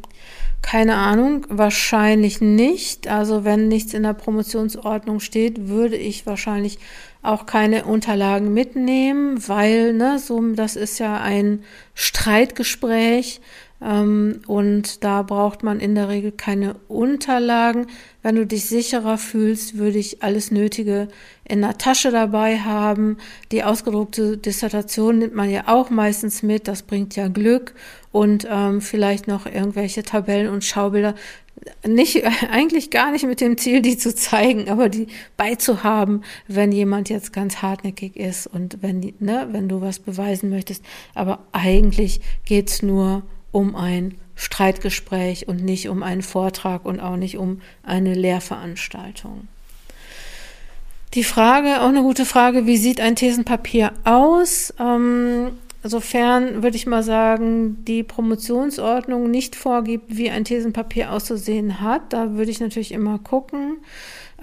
Keine 0.62 0.94
Ahnung, 0.94 1.44
wahrscheinlich 1.48 2.40
nicht. 2.40 3.08
Also 3.08 3.44
wenn 3.44 3.66
nichts 3.66 3.92
in 3.92 4.04
der 4.04 4.14
Promotionsordnung 4.14 5.18
steht, 5.18 5.66
würde 5.66 5.96
ich 5.96 6.26
wahrscheinlich 6.26 6.78
auch 7.22 7.44
keine 7.44 7.84
Unterlagen 7.84 8.54
mitnehmen, 8.54 9.46
weil 9.48 9.92
ne, 9.92 10.20
so 10.20 10.40
das 10.52 10.76
ist 10.76 11.00
ja 11.00 11.20
ein 11.20 11.64
Streitgespräch. 11.94 13.40
Ähm, 13.84 14.40
und 14.46 15.02
da 15.02 15.22
braucht 15.22 15.62
man 15.62 15.80
in 15.80 15.94
der 15.94 16.08
Regel 16.08 16.32
keine 16.32 16.76
Unterlagen. 16.88 17.86
Wenn 18.22 18.36
du 18.36 18.46
dich 18.46 18.66
sicherer 18.66 19.18
fühlst, 19.18 19.76
würde 19.78 19.98
ich 19.98 20.22
alles 20.22 20.50
Nötige 20.50 21.08
in 21.44 21.62
der 21.62 21.78
Tasche 21.78 22.10
dabei 22.12 22.60
haben. 22.60 23.16
Die 23.50 23.64
ausgedruckte 23.64 24.36
Dissertation 24.36 25.18
nimmt 25.18 25.34
man 25.34 25.50
ja 25.50 25.64
auch 25.66 25.90
meistens 25.90 26.42
mit. 26.42 26.68
Das 26.68 26.82
bringt 26.82 27.16
ja 27.16 27.28
Glück 27.28 27.74
und 28.12 28.46
ähm, 28.48 28.80
vielleicht 28.80 29.26
noch 29.26 29.46
irgendwelche 29.46 30.04
Tabellen 30.04 30.48
und 30.48 30.64
Schaubilder. 30.64 31.16
Nicht, 31.84 32.24
eigentlich 32.50 32.90
gar 32.90 33.10
nicht 33.10 33.26
mit 33.26 33.40
dem 33.40 33.58
Ziel, 33.58 33.82
die 33.82 33.98
zu 33.98 34.14
zeigen, 34.14 34.68
aber 34.68 34.88
die 34.88 35.08
beizuhaben, 35.36 36.22
wenn 36.46 36.70
jemand 36.70 37.08
jetzt 37.08 37.32
ganz 37.32 37.62
hartnäckig 37.62 38.16
ist 38.16 38.46
und 38.46 38.78
wenn, 38.80 39.12
ne, 39.18 39.48
wenn 39.50 39.68
du 39.68 39.80
was 39.80 39.98
beweisen 39.98 40.50
möchtest. 40.50 40.84
Aber 41.14 41.40
eigentlich 41.50 42.20
geht's 42.44 42.82
nur 42.82 43.22
um 43.52 43.76
ein 43.76 44.16
Streitgespräch 44.34 45.46
und 45.46 45.62
nicht 45.62 45.88
um 45.88 46.02
einen 46.02 46.22
Vortrag 46.22 46.84
und 46.84 47.00
auch 47.00 47.16
nicht 47.16 47.36
um 47.36 47.60
eine 47.84 48.14
Lehrveranstaltung. 48.14 49.46
Die 51.14 51.24
Frage, 51.24 51.82
auch 51.82 51.88
eine 51.88 52.02
gute 52.02 52.24
Frage, 52.24 52.66
wie 52.66 52.78
sieht 52.78 52.98
ein 52.98 53.16
Thesenpapier 53.16 53.92
aus? 54.04 54.72
Ähm, 54.80 55.52
sofern 55.82 56.62
würde 56.62 56.76
ich 56.76 56.86
mal 56.86 57.02
sagen, 57.02 57.84
die 57.84 58.02
Promotionsordnung 58.02 59.30
nicht 59.30 59.54
vorgibt, 59.54 60.16
wie 60.16 60.30
ein 60.30 60.44
Thesenpapier 60.44 61.12
auszusehen 61.12 61.82
hat, 61.82 62.14
da 62.14 62.32
würde 62.32 62.50
ich 62.50 62.60
natürlich 62.60 62.92
immer 62.92 63.18
gucken. 63.18 63.76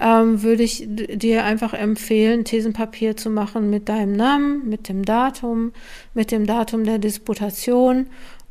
Ähm, 0.02 0.42
würde 0.42 0.62
ich 0.62 0.86
dir 0.88 1.44
einfach 1.44 1.74
empfehlen, 1.74 2.44
Thesenpapier 2.44 3.16
zu 3.18 3.28
machen 3.28 3.68
mit 3.68 3.88
deinem 3.90 4.12
Namen, 4.12 4.66
mit 4.66 4.88
dem 4.88 5.04
Datum, 5.04 5.72
mit 6.14 6.30
dem 6.30 6.46
Datum 6.46 6.84
der 6.84 6.98
Disputation 6.98 8.06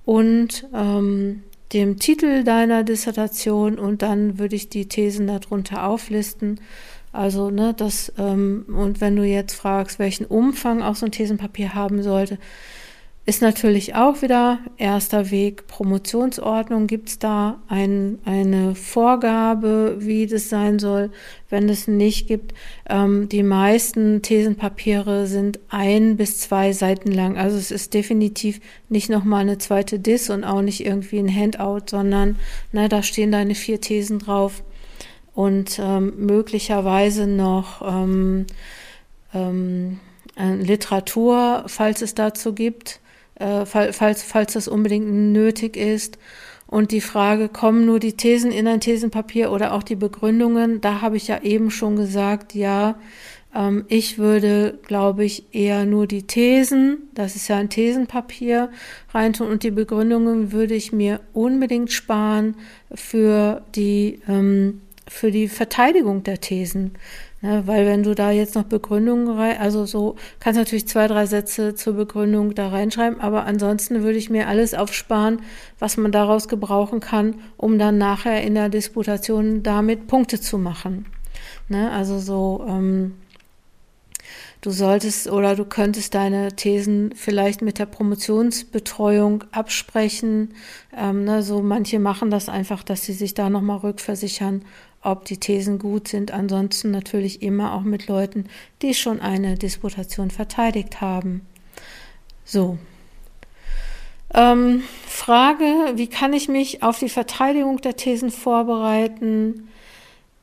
und 0.05 0.67
ähm, 0.73 1.43
dem 1.73 1.99
Titel 1.99 2.43
deiner 2.43 2.83
Dissertation 2.83 3.77
und 3.77 4.01
dann 4.01 4.39
würde 4.39 4.55
ich 4.55 4.69
die 4.69 4.87
Thesen 4.87 5.27
darunter 5.27 5.85
auflisten. 5.85 6.59
Also, 7.11 7.49
ne, 7.49 7.73
das, 7.75 8.11
ähm, 8.17 8.65
und 8.67 9.01
wenn 9.01 9.15
du 9.15 9.23
jetzt 9.23 9.53
fragst, 9.53 9.99
welchen 9.99 10.25
Umfang 10.25 10.81
auch 10.81 10.95
so 10.95 11.05
ein 11.05 11.11
Thesenpapier 11.11 11.73
haben 11.73 12.03
sollte, 12.03 12.37
ist 13.29 13.43
natürlich 13.43 13.93
auch 13.93 14.23
wieder 14.23 14.57
erster 14.77 15.29
Weg 15.29 15.67
Promotionsordnung. 15.67 16.87
Gibt 16.87 17.09
es 17.09 17.19
da 17.19 17.61
ein, 17.67 18.17
eine 18.25 18.73
Vorgabe, 18.73 19.97
wie 19.99 20.25
das 20.25 20.49
sein 20.49 20.79
soll? 20.79 21.11
Wenn 21.47 21.69
es 21.69 21.87
nicht 21.87 22.27
gibt, 22.27 22.55
ähm, 22.89 23.29
die 23.29 23.43
meisten 23.43 24.23
Thesenpapiere 24.23 25.27
sind 25.27 25.59
ein 25.69 26.17
bis 26.17 26.39
zwei 26.39 26.73
Seiten 26.73 27.11
lang. 27.11 27.37
Also 27.37 27.57
es 27.57 27.69
ist 27.69 27.93
definitiv 27.93 28.61
nicht 28.89 29.11
nochmal 29.11 29.41
eine 29.41 29.59
zweite 29.59 29.99
Dis 29.99 30.31
und 30.31 30.43
auch 30.43 30.63
nicht 30.63 30.83
irgendwie 30.83 31.19
ein 31.19 31.33
Handout, 31.33 31.85
sondern 31.87 32.35
ne, 32.71 32.89
da 32.89 33.03
stehen 33.03 33.31
deine 33.31 33.53
vier 33.53 33.79
Thesen 33.79 34.17
drauf 34.17 34.63
und 35.35 35.79
ähm, 35.79 36.13
möglicherweise 36.17 37.27
noch 37.27 37.83
ähm, 37.87 38.47
ähm, 39.35 39.99
Literatur, 40.35 41.65
falls 41.67 42.01
es 42.01 42.15
dazu 42.15 42.55
gibt 42.55 42.99
äh, 43.39 43.65
falls, 43.65 44.23
falls 44.23 44.53
das 44.53 44.67
unbedingt 44.67 45.09
nötig 45.11 45.75
ist. 45.75 46.17
Und 46.67 46.91
die 46.91 47.01
Frage, 47.01 47.49
kommen 47.49 47.85
nur 47.85 47.99
die 47.99 48.13
Thesen 48.13 48.51
in 48.51 48.67
ein 48.67 48.79
Thesenpapier 48.79 49.51
oder 49.51 49.73
auch 49.73 49.81
die 49.81 49.95
Begründungen? 49.95 50.81
Da 50.81 51.01
habe 51.01 51.17
ich 51.17 51.27
ja 51.27 51.41
eben 51.41 51.71
schon 51.71 51.95
gesagt, 51.95 52.53
ja, 52.53 52.95
ähm, 53.55 53.85
ich 53.87 54.17
würde, 54.17 54.77
glaube 54.85 55.25
ich, 55.25 55.45
eher 55.51 55.85
nur 55.85 56.05
die 56.05 56.23
Thesen, 56.23 57.09
das 57.13 57.35
ist 57.35 57.47
ja 57.47 57.57
ein 57.57 57.69
Thesenpapier, 57.69 58.69
reintun 59.13 59.47
und 59.47 59.63
die 59.63 59.71
Begründungen 59.71 60.51
würde 60.51 60.75
ich 60.75 60.91
mir 60.91 61.21
unbedingt 61.33 61.91
sparen 61.91 62.55
für 62.93 63.63
die, 63.75 64.19
ähm, 64.27 64.81
für 65.09 65.31
die 65.31 65.47
Verteidigung 65.47 66.23
der 66.23 66.39
Thesen. 66.39 66.93
Ne, 67.41 67.63
weil 67.65 67.85
wenn 67.85 68.03
du 68.03 68.15
da 68.15 68.31
jetzt 68.31 68.55
noch 68.55 68.63
Begründungen 68.63 69.29
rein, 69.29 69.57
also 69.59 69.85
so, 69.85 70.17
kannst 70.41 70.57
natürlich 70.57 70.89
zwei, 70.89 71.07
drei 71.07 71.25
Sätze 71.25 71.73
zur 71.73 71.93
Begründung 71.93 72.53
da 72.53 72.67
reinschreiben, 72.67 73.21
aber 73.21 73.45
ansonsten 73.45 74.03
würde 74.03 74.17
ich 74.17 74.29
mir 74.29 74.49
alles 74.49 74.73
aufsparen, 74.73 75.41
was 75.79 75.95
man 75.95 76.11
daraus 76.11 76.49
gebrauchen 76.49 76.99
kann, 76.99 77.35
um 77.55 77.79
dann 77.79 77.97
nachher 77.97 78.43
in 78.43 78.55
der 78.55 78.67
Disputation 78.67 79.63
damit 79.63 80.07
Punkte 80.07 80.41
zu 80.41 80.57
machen. 80.57 81.05
Ne, 81.69 81.89
also 81.91 82.19
so, 82.19 82.65
ähm, 82.67 83.13
Du 84.61 84.71
solltest 84.71 85.29
oder 85.29 85.55
du 85.55 85.63
könntest 85.63 86.13
deine 86.15 86.53
Thesen 86.53 87.13
vielleicht 87.15 87.61
mit 87.61 87.79
der 87.79 87.85
Promotionsbetreuung 87.85 89.45
absprechen. 89.53 90.53
Ähm, 90.93 91.23
ne, 91.23 91.43
so 91.43 91.61
manche 91.61 91.97
machen 91.97 92.29
das 92.29 92.49
einfach, 92.49 92.83
dass 92.83 93.03
sie 93.03 93.13
sich 93.13 93.33
da 93.33 93.49
nochmal 93.49 93.77
rückversichern, 93.77 94.65
ob 95.01 95.25
die 95.25 95.37
Thesen 95.37 95.79
gut 95.79 96.07
sind. 96.07 96.31
Ansonsten 96.31 96.91
natürlich 96.91 97.41
immer 97.41 97.73
auch 97.73 97.81
mit 97.81 98.07
Leuten, 98.07 98.45
die 98.81 98.93
schon 98.93 99.19
eine 99.19 99.55
Disputation 99.55 100.31
verteidigt 100.31 101.01
haben. 101.01 101.41
So. 102.43 102.77
Ähm, 104.33 104.83
Frage, 105.07 105.63
wie 105.95 106.07
kann 106.07 106.33
ich 106.33 106.49
mich 106.49 106.83
auf 106.83 106.99
die 106.99 107.09
Verteidigung 107.09 107.81
der 107.81 107.95
Thesen 107.95 108.29
vorbereiten? 108.29 109.69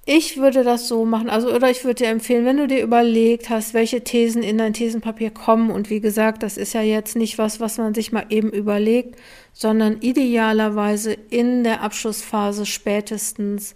Ich 0.08 0.36
würde 0.36 0.62
das 0.62 0.86
so 0.86 1.04
machen, 1.04 1.28
also 1.28 1.52
oder 1.52 1.68
ich 1.68 1.84
würde 1.84 2.04
dir 2.04 2.10
empfehlen, 2.10 2.44
wenn 2.44 2.58
du 2.58 2.68
dir 2.68 2.80
überlegt 2.80 3.50
hast, 3.50 3.74
welche 3.74 4.04
Thesen 4.04 4.44
in 4.44 4.56
dein 4.56 4.72
Thesenpapier 4.72 5.30
kommen 5.30 5.72
und 5.72 5.90
wie 5.90 5.98
gesagt, 6.00 6.44
das 6.44 6.56
ist 6.56 6.74
ja 6.74 6.82
jetzt 6.82 7.16
nicht 7.16 7.38
was, 7.38 7.58
was 7.58 7.76
man 7.78 7.92
sich 7.92 8.12
mal 8.12 8.26
eben 8.30 8.50
überlegt, 8.50 9.16
sondern 9.52 10.00
idealerweise 10.00 11.12
in 11.12 11.64
der 11.64 11.82
Abschlussphase 11.82 12.66
spätestens 12.66 13.74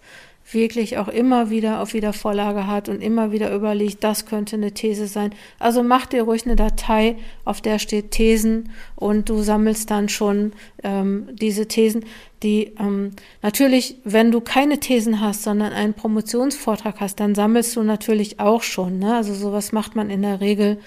wirklich 0.53 0.97
auch 0.97 1.07
immer 1.07 1.49
wieder 1.49 1.81
auf 1.81 1.93
Wiedervorlage 1.93 2.67
hat 2.67 2.89
und 2.89 3.01
immer 3.01 3.31
wieder 3.31 3.53
überlegt, 3.53 4.03
das 4.03 4.25
könnte 4.25 4.55
eine 4.55 4.71
These 4.71 5.07
sein. 5.07 5.33
Also 5.59 5.83
mach 5.83 6.05
dir 6.05 6.23
ruhig 6.23 6.45
eine 6.45 6.55
Datei, 6.55 7.15
auf 7.45 7.61
der 7.61 7.79
steht 7.79 8.11
Thesen 8.11 8.69
und 8.95 9.29
du 9.29 9.41
sammelst 9.41 9.89
dann 9.91 10.09
schon 10.09 10.53
ähm, 10.83 11.29
diese 11.33 11.67
Thesen, 11.67 12.05
die 12.43 12.73
ähm, 12.79 13.11
natürlich, 13.41 13.97
wenn 14.03 14.31
du 14.31 14.41
keine 14.41 14.79
Thesen 14.79 15.21
hast, 15.21 15.43
sondern 15.43 15.73
einen 15.73 15.93
Promotionsvortrag 15.93 16.99
hast, 16.99 17.19
dann 17.19 17.35
sammelst 17.35 17.75
du 17.75 17.83
natürlich 17.83 18.39
auch 18.39 18.63
schon. 18.63 18.99
Ne? 18.99 19.15
Also 19.15 19.33
sowas 19.33 19.71
macht 19.71 19.95
man 19.95 20.09
in 20.09 20.21
der 20.21 20.41
Regel 20.41 20.79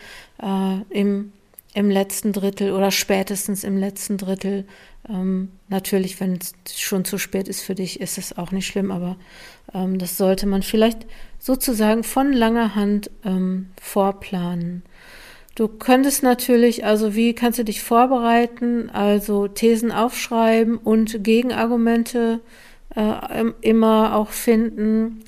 äh, 0.42 0.76
im 0.90 1.32
im 1.74 1.90
letzten 1.90 2.32
Drittel 2.32 2.72
oder 2.72 2.90
spätestens 2.92 3.64
im 3.64 3.76
letzten 3.76 4.16
Drittel. 4.16 4.64
Ähm, 5.08 5.50
natürlich, 5.68 6.20
wenn 6.20 6.38
es 6.38 6.54
schon 6.78 7.04
zu 7.04 7.18
spät 7.18 7.48
ist 7.48 7.60
für 7.60 7.74
dich, 7.74 8.00
ist 8.00 8.18
es 8.18 8.36
auch 8.36 8.52
nicht 8.52 8.66
schlimm, 8.66 8.90
aber 8.90 9.16
ähm, 9.74 9.98
das 9.98 10.16
sollte 10.16 10.46
man 10.46 10.62
vielleicht 10.62 11.06
sozusagen 11.38 12.04
von 12.04 12.32
langer 12.32 12.74
Hand 12.74 13.10
ähm, 13.24 13.68
vorplanen. 13.80 14.82
Du 15.54 15.68
könntest 15.68 16.22
natürlich, 16.22 16.84
also 16.84 17.14
wie 17.14 17.32
kannst 17.32 17.58
du 17.58 17.64
dich 17.64 17.82
vorbereiten? 17.82 18.90
Also 18.90 19.46
Thesen 19.46 19.92
aufschreiben 19.92 20.78
und 20.78 21.22
Gegenargumente 21.22 22.40
äh, 22.96 23.44
immer 23.60 24.16
auch 24.16 24.30
finden 24.30 25.22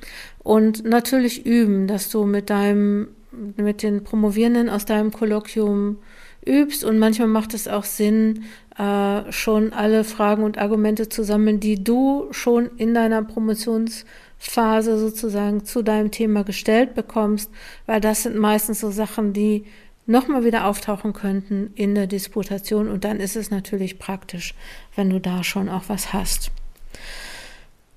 und 0.47 0.85
natürlich 0.85 1.45
üben, 1.45 1.87
dass 1.87 2.09
du 2.09 2.25
mit 2.25 2.51
deinem, 2.51 3.09
mit 3.57 3.83
den 3.83 4.05
Promovierenden 4.05 4.69
aus 4.69 4.85
deinem 4.85 5.13
Kolloquium 5.13 5.99
übst 6.47 6.85
und 6.85 6.99
manchmal 6.99 7.29
macht 7.29 7.55
es 7.55 7.69
auch 7.69 7.85
Sinn, 7.85 8.45
äh, 8.79 9.31
schon 9.33 9.73
alle 9.73 10.05
Fragen 10.05 10.43
und 10.45 10.59
Argumente 10.59 11.09
zu 11.09 11.25
sammeln, 11.25 11.61
die 11.61 11.83
du 11.83 12.29
schon 12.31 12.71
in 12.77 12.95
deiner 12.95 13.23
Promotionsphase 13.23 14.99
sozusagen 14.99 15.65
zu 15.65 15.83
deinem 15.83 16.11
Thema 16.11 16.45
gestellt 16.45 16.95
bekommst, 16.95 17.51
weil 17.87 18.01
das 18.01 18.23
sind 18.23 18.37
meistens 18.37 18.81
so 18.81 18.91
Sachen, 18.91 19.33
die 19.33 19.65
nochmal 20.07 20.45
wieder 20.45 20.67
auftauchen 20.67 21.13
könnten 21.13 21.73
in 21.75 21.95
der 21.95 22.07
Disputation 22.07 22.89
und 22.89 23.05
dann 23.05 23.19
ist 23.19 23.37
es 23.37 23.51
natürlich 23.51 23.99
praktisch, 23.99 24.55
wenn 24.95 25.11
du 25.11 25.21
da 25.21 25.43
schon 25.43 25.69
auch 25.69 25.85
was 25.89 26.13
hast. 26.13 26.51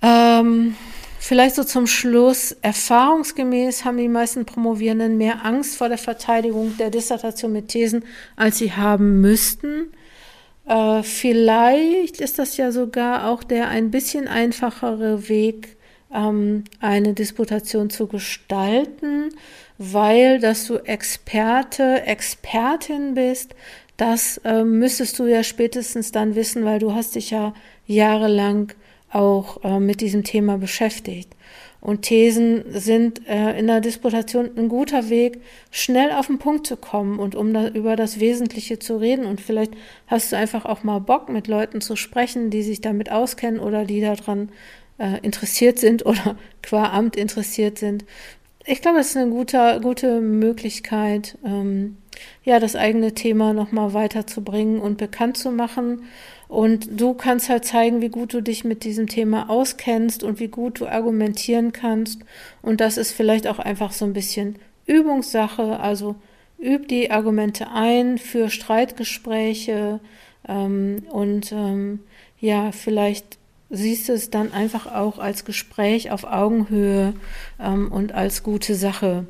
Ähm, 0.02 0.76
Vielleicht 1.21 1.55
so 1.55 1.65
zum 1.65 1.86
Schluss, 1.86 2.55
erfahrungsgemäß 2.62 3.84
haben 3.84 3.97
die 3.97 4.08
meisten 4.08 4.45
Promovierenden 4.45 5.17
mehr 5.17 5.45
Angst 5.45 5.75
vor 5.75 5.89
der 5.89 5.97
Verteidigung 5.97 6.77
der 6.77 6.89
Dissertation 6.89 7.51
mit 7.51 7.67
Thesen, 7.67 8.05
als 8.38 8.58
sie 8.58 8.71
haben 8.71 9.19
müssten. 9.19 9.91
Äh, 10.65 11.03
vielleicht 11.03 12.21
ist 12.21 12.39
das 12.39 12.55
ja 12.55 12.71
sogar 12.71 13.29
auch 13.29 13.43
der 13.43 13.67
ein 13.67 13.91
bisschen 13.91 14.29
einfachere 14.29 15.27
Weg, 15.27 15.75
ähm, 16.13 16.63
eine 16.79 17.13
Disputation 17.13 17.89
zu 17.89 18.08
gestalten, 18.08 19.29
weil 19.77 20.39
dass 20.39 20.67
du 20.67 20.77
Experte, 20.77 22.03
Expertin 22.05 23.13
bist, 23.13 23.55
das 23.97 24.38
äh, 24.45 24.63
müsstest 24.63 25.19
du 25.19 25.25
ja 25.25 25.43
spätestens 25.43 26.13
dann 26.13 26.36
wissen, 26.36 26.63
weil 26.63 26.79
du 26.79 26.93
hast 26.93 27.15
dich 27.15 27.32
ja 27.32 27.53
jahrelang 27.86 28.71
auch 29.12 29.63
äh, 29.63 29.80
mit 29.80 30.02
diesem 30.02 30.24
Thema 30.24 30.58
beschäftigt. 30.58 31.36
Und 31.82 32.02
Thesen 32.02 32.65
sind 32.67 33.26
äh, 33.28 33.58
in 33.58 33.67
der 33.67 33.80
Disputation 33.80 34.50
ein 34.58 34.67
guter 34.67 35.10
Weg, 35.10 35.39
schnell 35.72 36.12
auf 36.12 36.28
den 36.28 36.38
Punkt 36.38 36.67
zu 36.67 36.76
kommen 36.76 37.19
und 37.19 37.36
um 37.36 37.54
da, 37.54 37.69
über 37.69 37.95
das 37.95 38.19
Wesentliche 38.19 38.80
zu 38.80 38.98
reden. 38.98 39.26
Und 39.26 39.39
vielleicht 39.39 39.74
hast 40.08 40.32
du 40.32 40.36
einfach 40.36 40.65
auch 40.65 40.84
mal 40.84 41.00
Bock, 41.00 41.30
mit 41.30 41.48
Leuten 41.48 41.80
zu 41.80 41.95
sprechen, 41.95 42.50
die 42.50 42.63
sich 42.63 42.82
damit 42.82 43.12
auskennen 43.12 43.62
oder 43.62 43.86
die 43.86 44.02
daran 44.02 44.50
äh, 44.98 45.19
interessiert 45.22 45.80
sind 45.80 46.06
oder 46.06 46.36
qua 46.62 46.91
Amt 46.91 47.15
interessiert 47.15 47.78
sind. 47.78 48.04
Ich 48.65 48.82
glaube, 48.82 48.98
das 48.98 49.12
ist 49.12 49.17
eine 49.17 49.32
gute, 49.32 49.80
gute 49.82 50.19
Möglichkeit, 50.19 51.38
ähm, 51.45 51.98
ja, 52.43 52.60
das 52.60 52.76
eigene 52.76 53.13
Thema 53.13 53.54
nochmal 53.54 53.93
weiterzubringen 53.93 54.80
und 54.82 54.98
bekannt 54.98 55.38
zu 55.38 55.50
machen. 55.50 56.04
Und 56.50 57.00
du 57.00 57.14
kannst 57.14 57.48
halt 57.48 57.64
zeigen, 57.64 58.02
wie 58.02 58.10
gut 58.10 58.34
du 58.34 58.42
dich 58.42 58.66
mit 58.66 58.84
diesem 58.84 59.08
Thema 59.08 59.52
auskennst 59.52 60.24
und 60.24 60.40
wie 60.40 60.48
gut 60.48 60.82
du 60.82 60.88
argumentieren 60.88 61.72
kannst. 61.72 62.22
Und 62.64 62.82
das 62.82 62.98
ist 62.98 63.12
vielleicht 63.12 63.46
auch 63.46 63.60
einfach 63.60 63.92
so 63.92 64.04
ein 64.04 64.14
bisschen 64.14 64.56
Übungssache. 64.88 65.80
Also 65.80 66.16
üb 66.60 66.88
die 66.88 67.12
Argumente 67.12 67.70
ein 67.72 68.18
für 68.18 68.50
Streitgespräche 68.50 70.00
ähm, 70.48 71.04
und 71.12 71.52
ähm, 71.52 72.00
ja, 72.40 72.72
vielleicht 72.72 73.38
siehst 73.70 74.10
du 74.10 74.14
es 74.14 74.32
dann 74.32 74.52
einfach 74.52 74.88
auch 74.88 75.20
als 75.20 75.46
Gespräch 75.46 76.10
auf 76.10 76.24
Augenhöhe 76.24 77.14
ähm, 77.60 77.92
und 77.92 78.14
als 78.14 78.42
gute 78.42 78.74
Sache. 78.74 79.28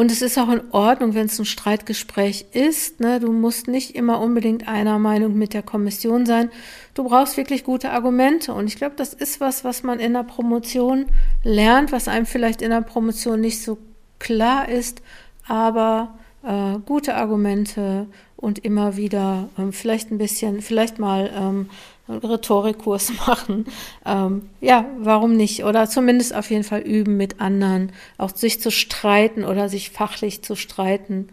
Und 0.00 0.10
es 0.10 0.22
ist 0.22 0.38
auch 0.38 0.48
in 0.48 0.62
Ordnung, 0.72 1.12
wenn 1.12 1.26
es 1.26 1.38
ein 1.38 1.44
Streitgespräch 1.44 2.46
ist. 2.54 3.00
Ne? 3.00 3.20
Du 3.20 3.32
musst 3.32 3.68
nicht 3.68 3.94
immer 3.94 4.18
unbedingt 4.22 4.66
einer 4.66 4.98
Meinung 4.98 5.36
mit 5.36 5.52
der 5.52 5.62
Kommission 5.62 6.24
sein. 6.24 6.48
Du 6.94 7.04
brauchst 7.04 7.36
wirklich 7.36 7.64
gute 7.64 7.90
Argumente. 7.90 8.54
Und 8.54 8.66
ich 8.66 8.76
glaube, 8.76 8.94
das 8.96 9.12
ist 9.12 9.42
was, 9.42 9.62
was 9.62 9.82
man 9.82 10.00
in 10.00 10.14
der 10.14 10.22
Promotion 10.22 11.04
lernt, 11.44 11.92
was 11.92 12.08
einem 12.08 12.24
vielleicht 12.24 12.62
in 12.62 12.70
der 12.70 12.80
Promotion 12.80 13.42
nicht 13.42 13.62
so 13.62 13.76
klar 14.18 14.70
ist. 14.70 15.02
Aber 15.46 16.14
äh, 16.44 16.78
gute 16.86 17.14
Argumente 17.14 18.06
und 18.36 18.58
immer 18.60 18.96
wieder 18.96 19.50
ähm, 19.58 19.74
vielleicht 19.74 20.10
ein 20.10 20.16
bisschen, 20.16 20.62
vielleicht 20.62 20.98
mal 20.98 21.30
ähm, 21.36 21.68
Rhetorikkurs 22.10 23.12
machen. 23.26 23.66
Ähm, 24.04 24.42
ja, 24.60 24.88
warum 24.98 25.36
nicht? 25.36 25.64
Oder 25.64 25.88
zumindest 25.88 26.34
auf 26.34 26.50
jeden 26.50 26.64
Fall 26.64 26.80
üben 26.80 27.16
mit 27.16 27.40
anderen, 27.40 27.92
auch 28.18 28.34
sich 28.34 28.60
zu 28.60 28.70
streiten 28.70 29.44
oder 29.44 29.68
sich 29.68 29.90
fachlich 29.90 30.42
zu 30.42 30.56
streiten. 30.56 31.28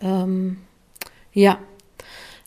Ähm, 0.00 0.58
ja. 1.32 1.58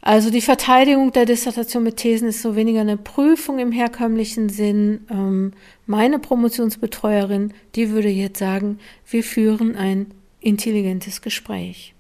Also 0.04 0.32
die 0.32 0.42
Verteidigung 0.42 1.12
der 1.12 1.26
Dissertation 1.26 1.84
mit 1.84 1.98
Thesen 1.98 2.28
ist 2.28 2.42
so 2.42 2.56
weniger 2.56 2.82
eine 2.82 2.98
Prüfung 2.98 3.60
im 3.60 3.72
herkömmlichen 3.72 4.50
Sinn. 4.50 5.06
Ähm, 5.12 5.54
meine 5.86 6.18
Promotionsbetreuerin, 6.18 7.54
die 7.76 7.92
würde 7.92 8.10
jetzt 8.10 8.40
sagen, 8.40 8.80
wir 9.08 9.24
führen 9.24 9.76
ein 9.76 10.08
intelligentes 10.40 11.22
Gespräch. 11.22 11.94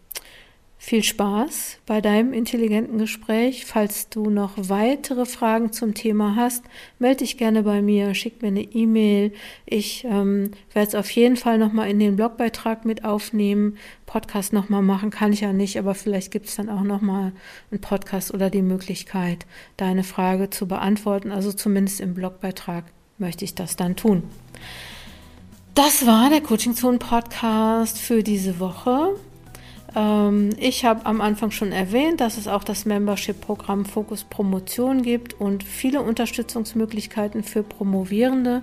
Viel 0.84 1.04
Spaß 1.04 1.78
bei 1.86 2.02
deinem 2.02 2.34
intelligenten 2.34 2.98
Gespräch. 2.98 3.65
Falls 3.67 4.10
du 4.10 4.32
noch 4.32 4.54
weitere 4.58 5.28
Fragen 5.28 5.72
zum 5.72 5.94
Thema 5.94 6.36
hast, 6.36 6.63
melde 6.98 7.17
dich 7.17 7.38
gerne 7.38 7.62
bei 7.62 7.84
mir, 7.84 8.15
schick 8.15 8.41
mir 8.41 8.48
eine 8.48 8.63
E-Mail. 8.63 9.32
Ich 9.67 10.04
ähm, 10.06 10.50
werde 10.74 10.88
es 10.88 10.96
auf 10.96 11.12
jeden 11.12 11.38
Fall 11.38 11.60
nochmal 11.60 11.88
in 11.91 12.00
den 12.00 12.15
Blogbeitrag 12.15 12.84
mit 12.84 13.06
aufnehmen. 13.06 13.78
Podcast 14.08 14.54
nochmal 14.54 14.82
machen 14.82 15.12
kann 15.12 15.32
ich 15.32 15.41
ja 15.41 15.54
nicht, 15.54 15.78
aber 15.78 15.94
vielleicht 15.94 16.32
gibt 16.32 16.48
es 16.48 16.56
dann 16.56 16.67
auch 16.67 16.82
nochmal 16.82 17.32
einen 17.70 17.80
Podcast 17.80 18.34
oder 18.34 18.50
die 18.50 18.63
Möglichkeit, 18.63 19.46
deine 19.78 20.04
Frage 20.04 20.50
zu 20.50 20.67
beantworten. 20.67 21.32
Also 21.32 21.54
zumindest 21.54 22.02
im 22.02 22.15
Blogbeitrag 22.15 22.86
möchte 23.20 23.46
ich 23.46 23.54
das 23.54 23.76
dann 23.76 23.96
tun. 23.96 24.24
Das 25.76 26.08
war 26.08 26.32
der 26.32 26.41
Coaching 26.41 26.74
Zone 26.74 26.98
Podcast 26.98 28.00
für 28.00 28.24
diese 28.24 28.60
Woche. 28.60 29.15
Ähm, 29.95 30.49
ich 30.58 30.86
habe 30.86 31.06
am 31.06 31.21
Anfang 31.21 31.51
schon 31.51 31.71
erwähnt, 31.71 32.21
dass 32.21 32.38
es 32.38 32.47
auch 32.47 32.63
das 32.63 32.86
Membership-Programm 32.86 33.86
Fokus 33.86 34.23
Promotion 34.23 35.01
gibt 35.01 35.34
und 35.39 35.63
viele 35.63 36.01
Unterstützungsmöglichkeiten 36.01 37.43
für 37.43 37.63
Promovierende. 37.63 38.62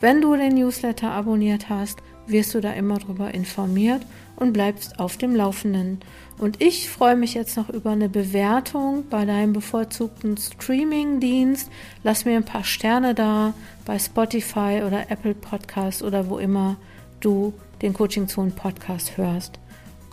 Wenn 0.00 0.20
du 0.20 0.36
den 0.36 0.54
Newsletter 0.54 1.10
abonniert 1.10 1.68
hast, 1.70 2.00
wirst 2.26 2.54
du 2.54 2.60
da 2.60 2.72
immer 2.72 2.98
darüber 2.98 3.32
informiert 3.32 4.02
und 4.36 4.52
bleibst 4.52 4.98
auf 4.98 5.16
dem 5.16 5.34
Laufenden. 5.34 6.00
Und 6.38 6.60
ich 6.60 6.90
freue 6.90 7.16
mich 7.16 7.32
jetzt 7.32 7.56
noch 7.56 7.70
über 7.70 7.92
eine 7.92 8.10
Bewertung 8.10 9.04
bei 9.08 9.24
deinem 9.24 9.54
bevorzugten 9.54 10.36
Streaming-Dienst. 10.36 11.70
Lass 12.02 12.26
mir 12.26 12.36
ein 12.36 12.44
paar 12.44 12.64
Sterne 12.64 13.14
da 13.14 13.54
bei 13.86 13.98
Spotify 13.98 14.82
oder 14.86 15.10
Apple 15.10 15.34
Podcast 15.34 16.02
oder 16.02 16.28
wo 16.28 16.38
immer 16.38 16.76
du 17.20 17.54
den 17.80 17.94
Coaching 17.94 18.28
Zone 18.28 18.50
Podcast 18.50 19.16
hörst. 19.16 19.58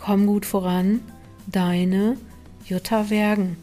Komm 0.05 0.27
gut 0.27 0.45
voran, 0.45 0.99
deine 1.47 2.17
Jutta 2.65 3.09
Wergen. 3.09 3.55